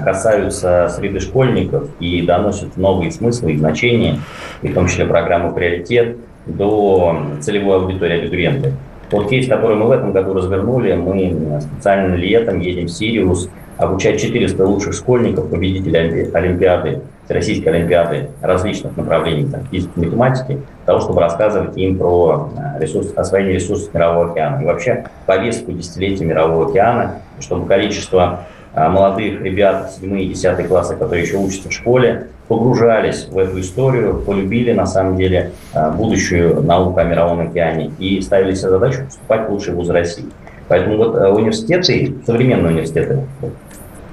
[0.05, 4.19] касаются среды школьников и доносят новые смыслы и значения,
[4.61, 8.73] и в том числе программу «Приоритет», до целевой аудитории абитуриенты.
[9.11, 14.21] Вот кейс, который мы в этом году развернули, мы специально летом едем в Сириус, обучать
[14.21, 21.77] 400 лучших школьников, победителей Олимпиады, Российской Олимпиады различных направлений там, физики, математики, того, чтобы рассказывать
[21.77, 27.67] им про э, ресурс, освоение ресурсов Мирового океана и вообще повестку десятилетия Мирового океана, чтобы
[27.67, 33.37] количество э, молодых ребят 7 и 10 классы, которые еще учатся в школе, погружались в
[33.37, 38.69] эту историю, полюбили на самом деле э, будущую науку о Мировом океане и ставили себе
[38.69, 40.25] задачу поступать в лучшие вузы России.
[40.69, 43.21] Поэтому вот университеты, современные университеты,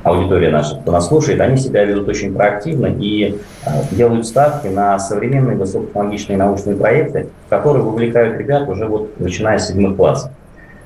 [0.05, 4.99] аудитория наша, кто нас слушает, они себя ведут очень проактивно и э, делают ставки на
[4.99, 10.31] современные высокотехнологичные научные проекты, которые вовлекают ребят уже вот начиная с седьмых классов.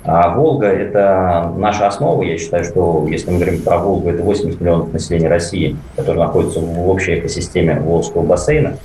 [0.04, 2.22] А Волга– это наша основа.
[2.22, 6.60] Я считаю, что если мы говорим про Волгу, это 80 миллионов населения России, которые находятся
[6.60, 8.78] в общей экосистеме Волжского бассейна.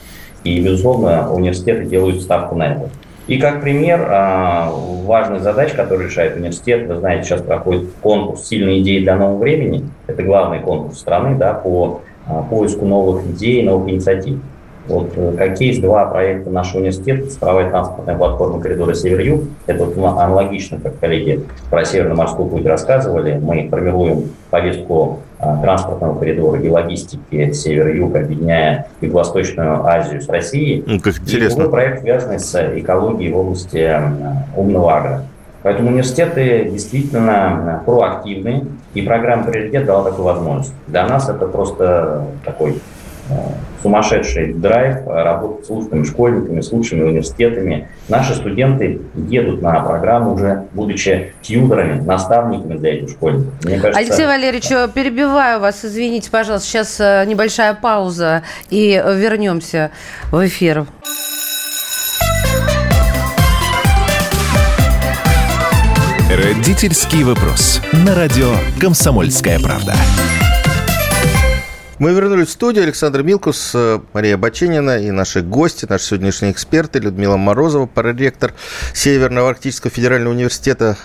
[0.43, 2.89] И, безусловно, университеты делают ставку на это.
[3.27, 8.81] И как пример а, важных задач, которые решает университет, вы знаете, сейчас проходит конкурс «Сильные
[8.81, 9.89] идеи для нового времени».
[10.07, 14.39] Это главный конкурс страны да, по а, поиску новых идей, новых инициатив.
[14.87, 19.43] Вот э, как есть два проекта нашего университета, цифровая транспортная платформа коридора Север-Юг.
[19.65, 23.39] Это вот аналогично, как коллеги про Северно-морской путь рассказывали.
[23.41, 25.19] Мы формируем повестку
[25.61, 30.83] транспортного коридора и логистики Север-Юг, объединяя Юго-Восточную Азию с Россией.
[30.85, 31.63] Ну, как интересно.
[31.63, 33.91] И проект, связанный с экологией в области
[34.55, 35.23] умного агро.
[35.61, 40.73] Поэтому университеты действительно проактивны, и программа «Приоритет» дала такую возможность.
[40.87, 42.81] Для нас это просто такой
[43.81, 47.89] сумасшедший драйв работать с лучшими школьниками, с лучшими университетами.
[48.07, 53.53] Наши студенты едут на программу уже, будучи тьютерами, наставниками для этих школьников.
[53.63, 59.91] Мне кажется, Алексей Валерьевич, перебиваю вас, извините, пожалуйста, сейчас э, небольшая пауза и вернемся
[60.31, 60.85] в эфир.
[66.29, 67.79] Родительский вопрос.
[67.91, 69.93] На радио «Комсомольская правда».
[71.99, 72.85] Мы вернулись в студию.
[72.85, 76.97] Александр Милкус, э, Мария Баченина и наши гости, наши сегодняшние эксперты.
[76.97, 78.53] Людмила Морозова, проректор
[78.95, 80.97] Северного Арктического федерального университета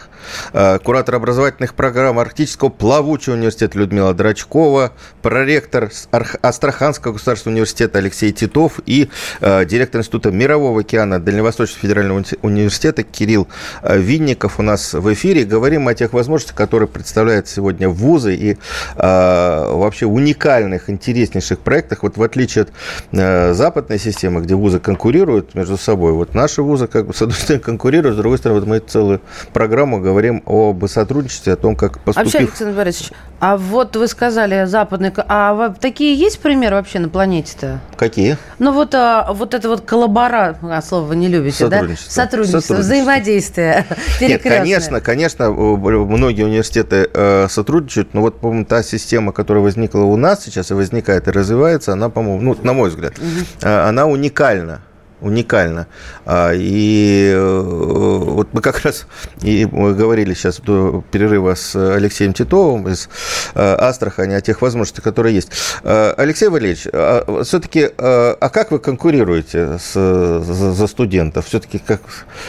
[0.85, 4.93] куратор образовательных программ Арктического плавучего университета Людмила Драчкова,
[5.23, 9.09] проректор Астраханского государственного университета Алексей Титов и
[9.41, 13.49] э, директор Института Мирового океана Дальневосточного федерального университета Кирилл
[13.83, 15.45] э, Винников у нас в эфире.
[15.45, 18.57] Говорим о тех возможностях, которые представляют сегодня вузы и
[18.97, 22.03] вообще уникальных, интереснейших проектах.
[22.03, 27.07] Вот в отличие от западной системы, где вузы конкурируют между собой, вот наши вузы как
[27.07, 29.21] бы с одной стороны конкурируют, с другой стороны вот мы целую
[29.53, 32.33] программу говорим говорим об сотрудничестве, о том, как поступив...
[32.33, 35.13] Вообще, Александр Борисович, а вот вы сказали западный...
[35.17, 37.81] А такие есть примеры вообще на планете-то?
[37.97, 38.37] Какие?
[38.59, 42.15] Ну вот, а, вот это вот коллабора, а слово вы не любите, Сотрудничество.
[42.17, 42.25] да?
[42.25, 42.75] Сотрудничество, Сотрудничество.
[42.75, 43.87] взаимодействие.
[44.21, 50.17] Нет, конечно, конечно, многие университеты э, сотрудничают, но вот, по-моему, та система, которая возникла у
[50.17, 53.69] нас сейчас и возникает и развивается, она, по-моему, ну, на мой взгляд, угу.
[53.69, 54.81] она уникальна
[55.21, 55.87] уникально.
[56.25, 59.07] А, и э, вот мы как раз
[59.43, 63.09] и говорили сейчас до перерыва с Алексеем Титовым из
[63.55, 65.51] э, Астрахани о тех возможностях, которые есть.
[65.83, 71.47] Э, Алексей Валерьевич, а все-таки, а как вы конкурируете с, за, студентов?
[71.47, 72.01] Все-таки как,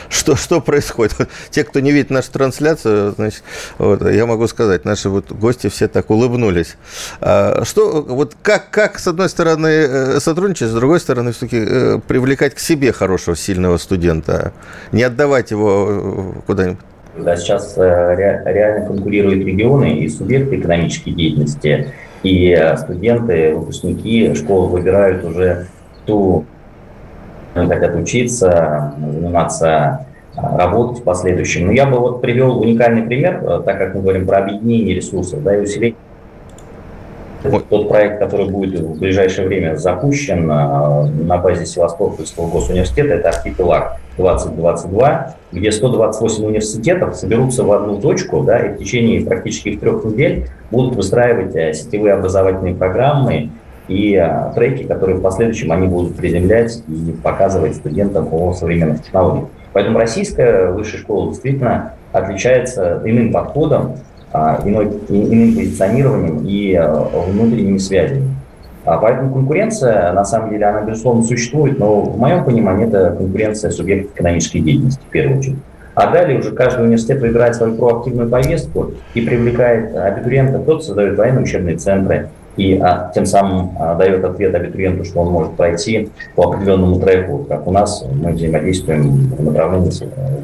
[0.09, 1.15] что, что происходит?
[1.49, 3.43] Те, кто не видит нашу трансляцию, значит,
[3.78, 6.76] вот, я могу сказать, наши вот гости все так улыбнулись.
[7.20, 12.91] Что, вот как, как, с одной стороны, сотрудничать, с другой стороны, все-таки привлекать к себе
[12.91, 14.51] хорошего, сильного студента,
[14.91, 16.80] не отдавать его э, куда-нибудь.
[17.18, 24.68] Да, сейчас э, реально конкурируют регионы и субъекты экономической деятельности, и э, студенты, выпускники школы
[24.68, 25.68] выбирают уже
[26.05, 26.45] ту,
[27.53, 30.05] хотят учиться, заниматься
[30.36, 31.68] работать в последующем.
[31.68, 35.55] Но я бы вот привел уникальный пример, так как мы говорим про объединение ресурсов да,
[35.55, 35.95] и усиление
[37.43, 43.97] тот проект, который будет в ближайшее время запущен а, на базе Севастопольского госуниверситета, это «Архипелаг
[44.17, 50.49] 2022», где 128 университетов соберутся в одну точку да, и в течение практически трех недель
[50.71, 53.49] будут выстраивать э, сетевые образовательные программы
[53.87, 59.47] и а, треки, которые в последующем они будут приземлять и показывать студентам о современных технологиях.
[59.73, 63.97] Поэтому российская высшая школа действительно отличается иным подходом
[64.34, 68.36] иной, иным позиционированием и а, внутренними связями.
[68.86, 73.71] А поэтому конкуренция, на самом деле, она, безусловно, существует, но в моем понимании это конкуренция
[73.71, 75.57] субъектов экономической деятельности, в первую очередь.
[75.95, 80.59] А далее уже каждый университет выбирает свою проактивную повестку и привлекает абитуриента.
[80.59, 85.32] Кто-то создает военные учебные центры и а, тем самым а, дает ответ абитуриенту, что он
[85.32, 87.45] может пройти по определенному треку.
[87.49, 89.91] Как у нас мы взаимодействуем в направлении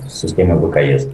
[0.10, 1.08] системы ВКС,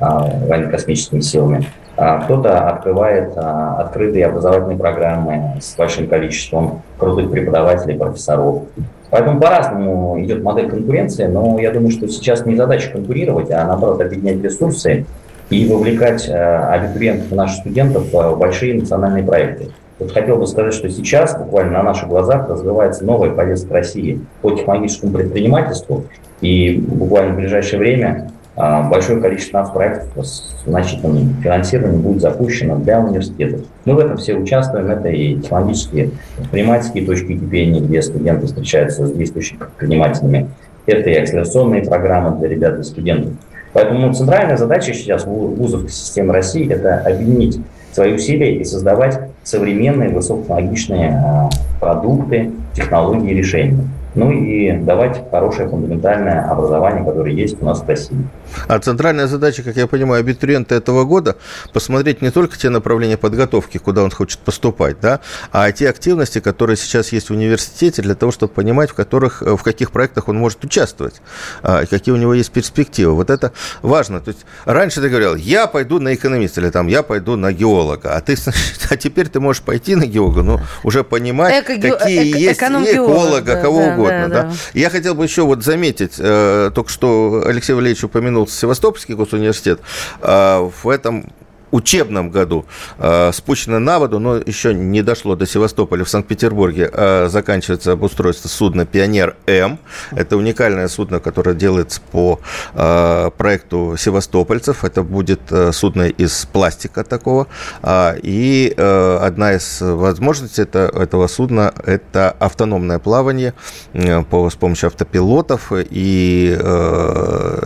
[0.00, 1.66] а, военно-космическими силами.
[1.96, 8.64] А, кто-то открывает а, открытые образовательные программы с большим количеством крутых преподавателей, профессоров.
[9.10, 14.00] Поэтому по-разному идет модель конкуренции, но я думаю, что сейчас не задача конкурировать, а наоборот
[14.00, 15.06] объединять ресурсы
[15.50, 19.70] и вовлекать а, абитуриентов и наших студентов в большие национальные проекты.
[20.00, 24.50] Вот хотел бы сказать, что сейчас буквально на наших глазах развивается новая повестка России по
[24.50, 26.06] технологическому предпринимательству,
[26.40, 33.00] и буквально в ближайшее время большое количество нас проектов с значительным финансированием будет запущено для
[33.00, 33.62] университетов.
[33.84, 34.90] Мы в этом все участвуем.
[34.90, 40.48] Это и технологические предпринимательские точки кипения, где студенты встречаются с действующими предпринимателями.
[40.86, 43.32] Это и акселерационные программы для ребят и студентов.
[43.72, 47.58] Поэтому центральная задача сейчас вузов системы России– это объединить
[47.92, 51.50] свои усилия и создавать современные высокотехнологичные а,
[51.80, 53.84] продукты, технологии решения
[54.14, 58.26] ну и давать хорошее фундаментальное образование, которое есть у нас в России.
[58.68, 61.36] А центральная задача, как я понимаю, абитуриента этого года
[61.72, 65.20] посмотреть не только те направления подготовки, куда он хочет поступать, да,
[65.52, 69.62] а те активности, которые сейчас есть в университете, для того, чтобы понимать, в, которых, в
[69.62, 71.20] каких проектах он может участвовать,
[71.62, 73.14] а, какие у него есть перспективы.
[73.14, 73.52] Вот это
[73.82, 74.20] важно.
[74.20, 78.14] То есть раньше ты говорил, я пойду на экономиста или там я пойду на геолога,
[78.16, 78.36] а ты,
[78.90, 83.78] а теперь ты можешь пойти на геолога, но уже понимать, какие эко- есть эколога, кого
[83.78, 84.03] да, угодно.
[84.10, 84.42] Да, да.
[84.42, 84.52] Да.
[84.74, 89.80] Я хотел бы еще вот заметить, э, только что Алексей Валерьевич упомянул упомянул Севастопольский госуниверситет,
[90.20, 91.32] а, в этом
[91.74, 92.66] учебном году
[92.98, 96.04] э, спущено на воду, но еще не дошло до Севастополя.
[96.04, 99.80] В Санкт-Петербурге э, заканчивается обустройство судна «Пионер-М».
[100.12, 102.38] Это уникальное судно, которое делается по
[102.74, 104.84] э, проекту севастопольцев.
[104.84, 105.40] Это будет
[105.72, 107.48] судно из пластика такого.
[107.82, 113.52] Э, и одна из возможностей это, этого судна– это автономное плавание
[114.30, 115.72] по, с помощью автопилотов.
[115.74, 116.56] И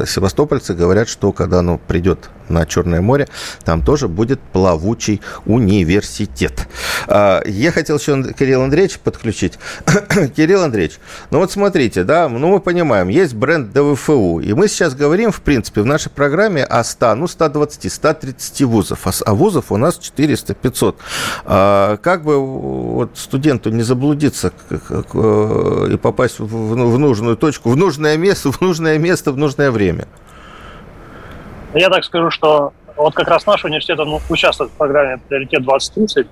[0.07, 3.29] севастопольцы говорят, что когда оно придет на Черное море,
[3.65, 6.69] там тоже будет плавучий университет.
[7.07, 9.59] А, я хотел еще Кирилл Андреевич подключить.
[10.37, 10.99] Кирилл Андреевич,
[11.31, 15.41] ну вот смотрите, да, ну мы понимаем, есть бренд ДВФУ, и мы сейчас говорим, в
[15.41, 19.99] принципе, в нашей программе о 100, ну 120, 130 вузов, а, а вузов у нас
[19.99, 20.97] 400-500.
[21.45, 28.53] А, как бы вот студенту не заблудиться и попасть в нужную точку, в нужное место,
[28.53, 30.07] в нужное место, в нужное время?
[31.75, 36.27] Я так скажу, что вот как раз наш университет он участвует в программе «Приоритет 2030»,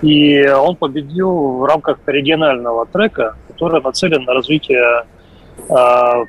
[0.00, 5.04] и он победил в рамках регионального трека, который нацелен на развитие
[5.68, 6.24] э,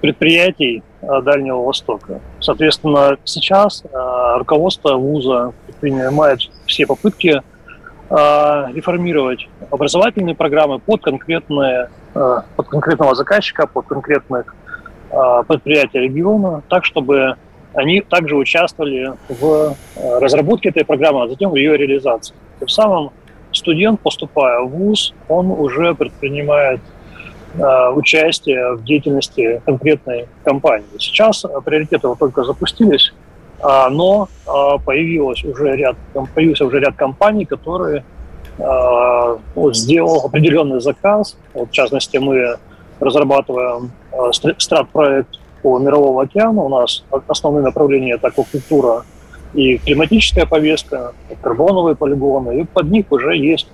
[0.00, 2.20] предприятий Дальнего Востока.
[2.40, 7.42] Соответственно, сейчас э, руководство вуза принимает все попытки
[8.08, 14.54] реформировать образовательные программы под конкретные под конкретного заказчика, под конкретных
[15.48, 17.34] предприятия региона, так, чтобы
[17.76, 22.34] они также участвовали в э, разработке этой программы, а затем в ее реализации.
[22.58, 23.10] Тем самым
[23.52, 26.80] студент, поступая в ВУЗ, он уже предпринимает
[27.54, 30.86] э, участие в деятельности конкретной компании.
[30.98, 33.12] Сейчас приоритеты вот только запустились,
[33.60, 34.50] э, но э,
[34.84, 35.96] появилось уже ряд,
[36.34, 38.04] появился уже ряд компаний, которые
[38.58, 41.36] э, вот, сделал определенный заказ.
[41.52, 42.56] Вот, в частности, мы
[43.00, 46.62] разрабатываем э, страт-проект по Мирового океана.
[46.62, 49.02] У нас основные направления– это аквакультура
[49.52, 51.12] и климатическая повестка,
[51.42, 52.60] карбоновые полигоны.
[52.60, 53.66] И под них уже есть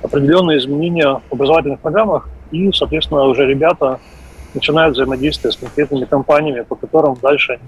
[0.00, 3.98] определенные изменения в образовательных программах, и, соответственно, уже ребята
[4.54, 7.58] начинают взаимодействие с конкретными компаниями, по которым дальше,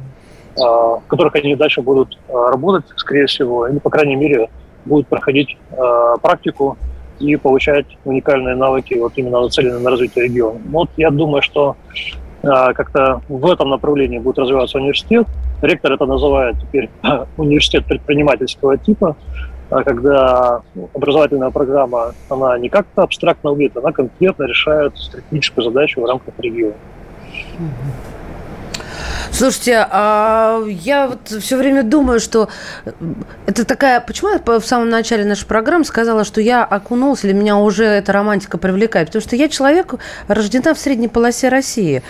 [0.60, 4.48] а, в которых они дальше будут а, работать, скорее всего, или, по крайней мере,
[4.84, 6.78] будут проходить а, практику
[7.18, 10.60] и получать уникальные навыки, вот именно нацеленные на развитие региона.
[10.70, 11.74] Вот я думаю, что
[12.42, 15.26] как-то в этом направлении будет развиваться университет.
[15.62, 16.90] Ректор это называет теперь
[17.36, 19.16] университет предпринимательского типа,
[19.70, 20.60] а когда
[20.92, 26.74] образовательная программа, она не как-то абстрактно выглядит, она конкретно решает стратегическую задачу в рамках региона.
[29.32, 32.50] Слушайте, а я вот все время думаю, что
[33.46, 34.00] это такая...
[34.00, 38.12] Почему я в самом начале нашей программы сказала, что я окунулась, или меня уже эта
[38.12, 39.08] романтика привлекает?
[39.08, 39.94] Потому что я человек,
[40.28, 42.02] рождена в средней полосе России.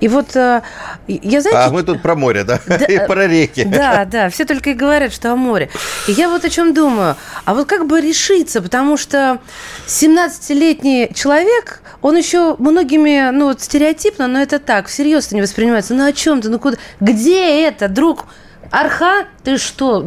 [0.00, 0.62] И вот э,
[1.08, 1.58] я, знаете...
[1.58, 2.60] А мы тут про море, да?
[2.66, 3.64] да и про реки.
[3.64, 5.70] Да, да, все только и говорят, что о море.
[6.06, 7.16] И я вот о чем думаю.
[7.44, 8.62] А вот как бы решиться?
[8.62, 9.40] Потому что
[9.88, 15.94] 17-летний человек, он еще многими, ну, стереотипно, но это так, всерьез не воспринимается.
[15.94, 16.48] Ну, о чем ты?
[16.48, 16.82] Ну, куда?
[17.00, 18.26] Где это, друг?
[18.70, 19.26] Арха?
[19.44, 20.04] Ты что?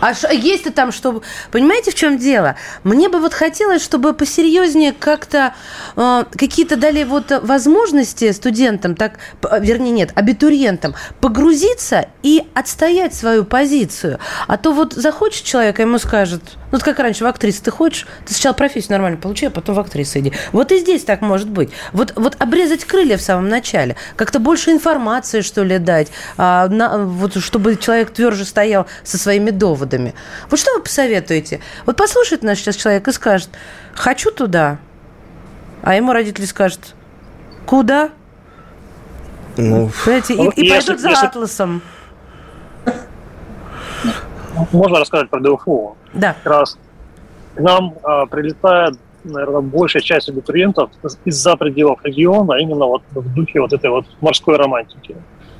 [0.00, 1.22] А есть-то там, что...
[1.50, 2.56] Понимаете, в чем дело?
[2.84, 5.54] Мне бы вот хотелось, чтобы посерьезнее как-то
[5.96, 9.18] э, какие-то дали вот возможности студентам, так,
[9.60, 14.20] вернее, нет, абитуриентам, погрузиться и отстоять свою позицию.
[14.46, 17.70] А то вот захочет человек, а ему скажет, ну, вот как раньше в актрисе ты
[17.70, 20.32] хочешь, ты сначала профессию нормально получи, а потом в актрису иди.
[20.52, 21.70] Вот и здесь так может быть.
[21.92, 26.98] Вот, вот обрезать крылья в самом начале, как-то больше информации, что ли, дать, а, на,
[26.98, 30.14] вот, чтобы человек тверже стоял со своими доводами.
[30.50, 31.60] Вот что вы посоветуете?
[31.86, 33.50] Вот послушает наш сейчас человек и скажет,
[33.94, 34.78] хочу туда,
[35.82, 36.94] а ему родители скажут,
[37.66, 38.10] куда?
[39.56, 41.26] Ну, Понимаете, и, и пойдут за если...
[41.26, 41.82] атласом.
[44.72, 45.96] Можно рассказать про ДФУ?
[46.14, 46.34] Да.
[46.42, 46.78] Как раз
[47.54, 50.90] к нам а, прилетает, наверное, большая часть абитуриентов
[51.24, 55.16] из-за пределов региона, а именно вот в духе вот этой вот морской романтики.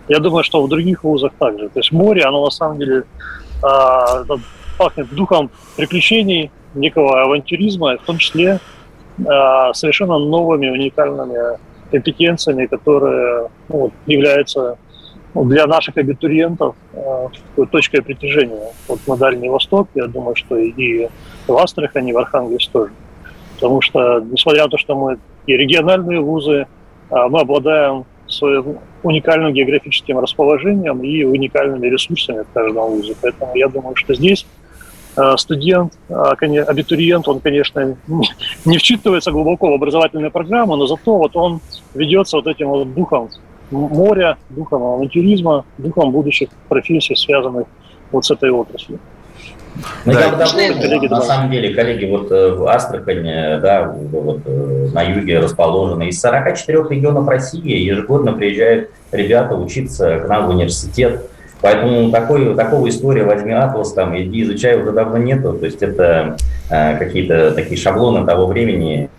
[0.08, 1.68] Я думаю, что в других вузах также.
[1.68, 3.04] То есть море, оно на самом деле
[3.62, 4.24] а,
[4.78, 8.60] пахнет духом приключений, некого авантюризма, в том числе
[9.26, 11.58] а, совершенно новыми уникальными
[11.90, 14.78] компетенциями, которые ну, являются
[15.34, 17.28] ну, для наших абитуриентов э,
[17.70, 18.72] точкой притяжения.
[18.86, 21.08] Вот на Дальний Восток, я думаю, что и
[21.46, 22.92] в Астрахани, и в Архангельске тоже.
[23.54, 26.66] Потому что, несмотря на то, что мы и региональные вузы,
[27.10, 33.02] а мы обладаем своим уникальным географическим расположением и уникальными ресурсами в каждом.
[33.20, 34.46] Поэтому я думаю, что здесь
[35.16, 37.96] э, студент, а, абитуриент, он, конечно,
[38.64, 41.60] не вчитывается глубоко в образовательную программу, но зато вот он
[41.94, 43.28] ведется вот этим вот духом
[43.70, 47.66] моря, духом авантюризма, духом будущих профессий, связанных
[48.10, 48.98] вот с этой отраслью.
[50.04, 50.20] Ну, да.
[50.20, 55.02] я дополнил, коллеги, на самом деле, коллеги, вот э, в Астрахани, да, вот э, на
[55.02, 61.28] юге расположены, из 44 регионов России ежегодно приезжают ребята учиться к нам в университет.
[61.60, 65.54] Поэтому такой, такого история возьми атлас, там, иди изучай, уже давно нету.
[65.54, 66.36] То есть это
[66.70, 69.10] э, какие-то такие шаблоны того времени.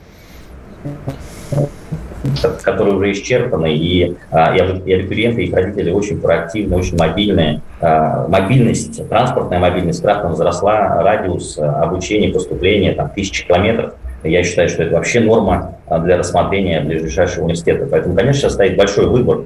[2.63, 7.61] Которые уже исчерпаны, и, а, и абитуриенты, и их родители очень проактивны, очень мобильные.
[7.81, 13.93] А, мобильность, транспортная мобильность кратно возросла, радиус обучения, поступления, там, тысячи километров.
[14.23, 17.87] Я считаю, что это вообще норма для рассмотрения ближайшего университета.
[17.89, 19.43] Поэтому, конечно, сейчас стоит большой выбор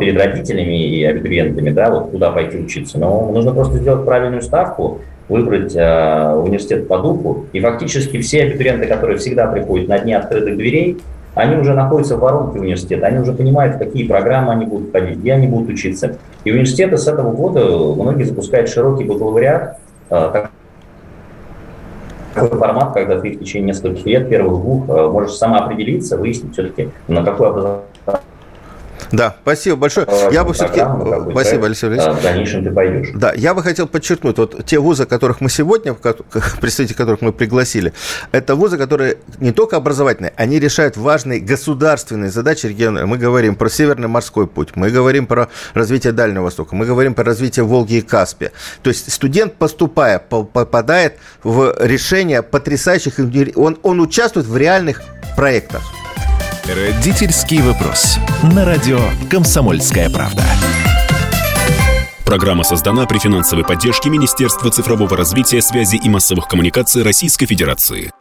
[0.00, 2.98] перед родителями и абитуриентами, да, вот куда пойти учиться.
[2.98, 5.00] Но нужно просто сделать правильную ставку,
[5.30, 7.46] выбрать э, университет по духу.
[7.52, 10.98] И фактически все абитуриенты, которые всегда приходят на дни открытых дверей,
[11.34, 15.34] они уже находятся в воронке университета, они уже понимают, какие программы они будут ходить, где
[15.34, 16.16] они будут учиться.
[16.44, 19.78] И университеты с этого года многие запускают широкий бакалавриат,
[20.10, 20.46] э,
[22.34, 26.90] такой формат, когда ты в течение нескольких лет, первых двух, э, можешь самоопределиться, выяснить все-таки,
[27.08, 27.89] на какой образование
[29.12, 30.06] да, спасибо большое.
[30.30, 30.80] Я бы все-таки...
[31.30, 32.18] Спасибо, Алексей Валерьевич.
[32.18, 33.08] В дальнейшем ты пойдешь.
[33.14, 35.94] Да, я бы хотел подчеркнуть, вот те вузы, которых мы сегодня,
[36.60, 37.92] представители которых мы пригласили,
[38.32, 43.06] это вузы, которые не только образовательные, они решают важные государственные задачи региона.
[43.06, 47.24] Мы говорим про Северный морской путь, мы говорим про развитие Дальнего Востока, мы говорим про
[47.24, 48.52] развитие Волги и Каспия.
[48.82, 53.14] То есть студент, поступая, попадает в решение потрясающих...
[53.56, 55.02] Он, он участвует в реальных
[55.36, 55.82] проектах.
[56.72, 58.16] Родительский вопрос.
[58.54, 60.44] На радио «Комсомольская правда».
[62.24, 68.12] Программа создана при финансовой поддержке Министерства цифрового развития, связи и массовых коммуникаций Российской Федерации.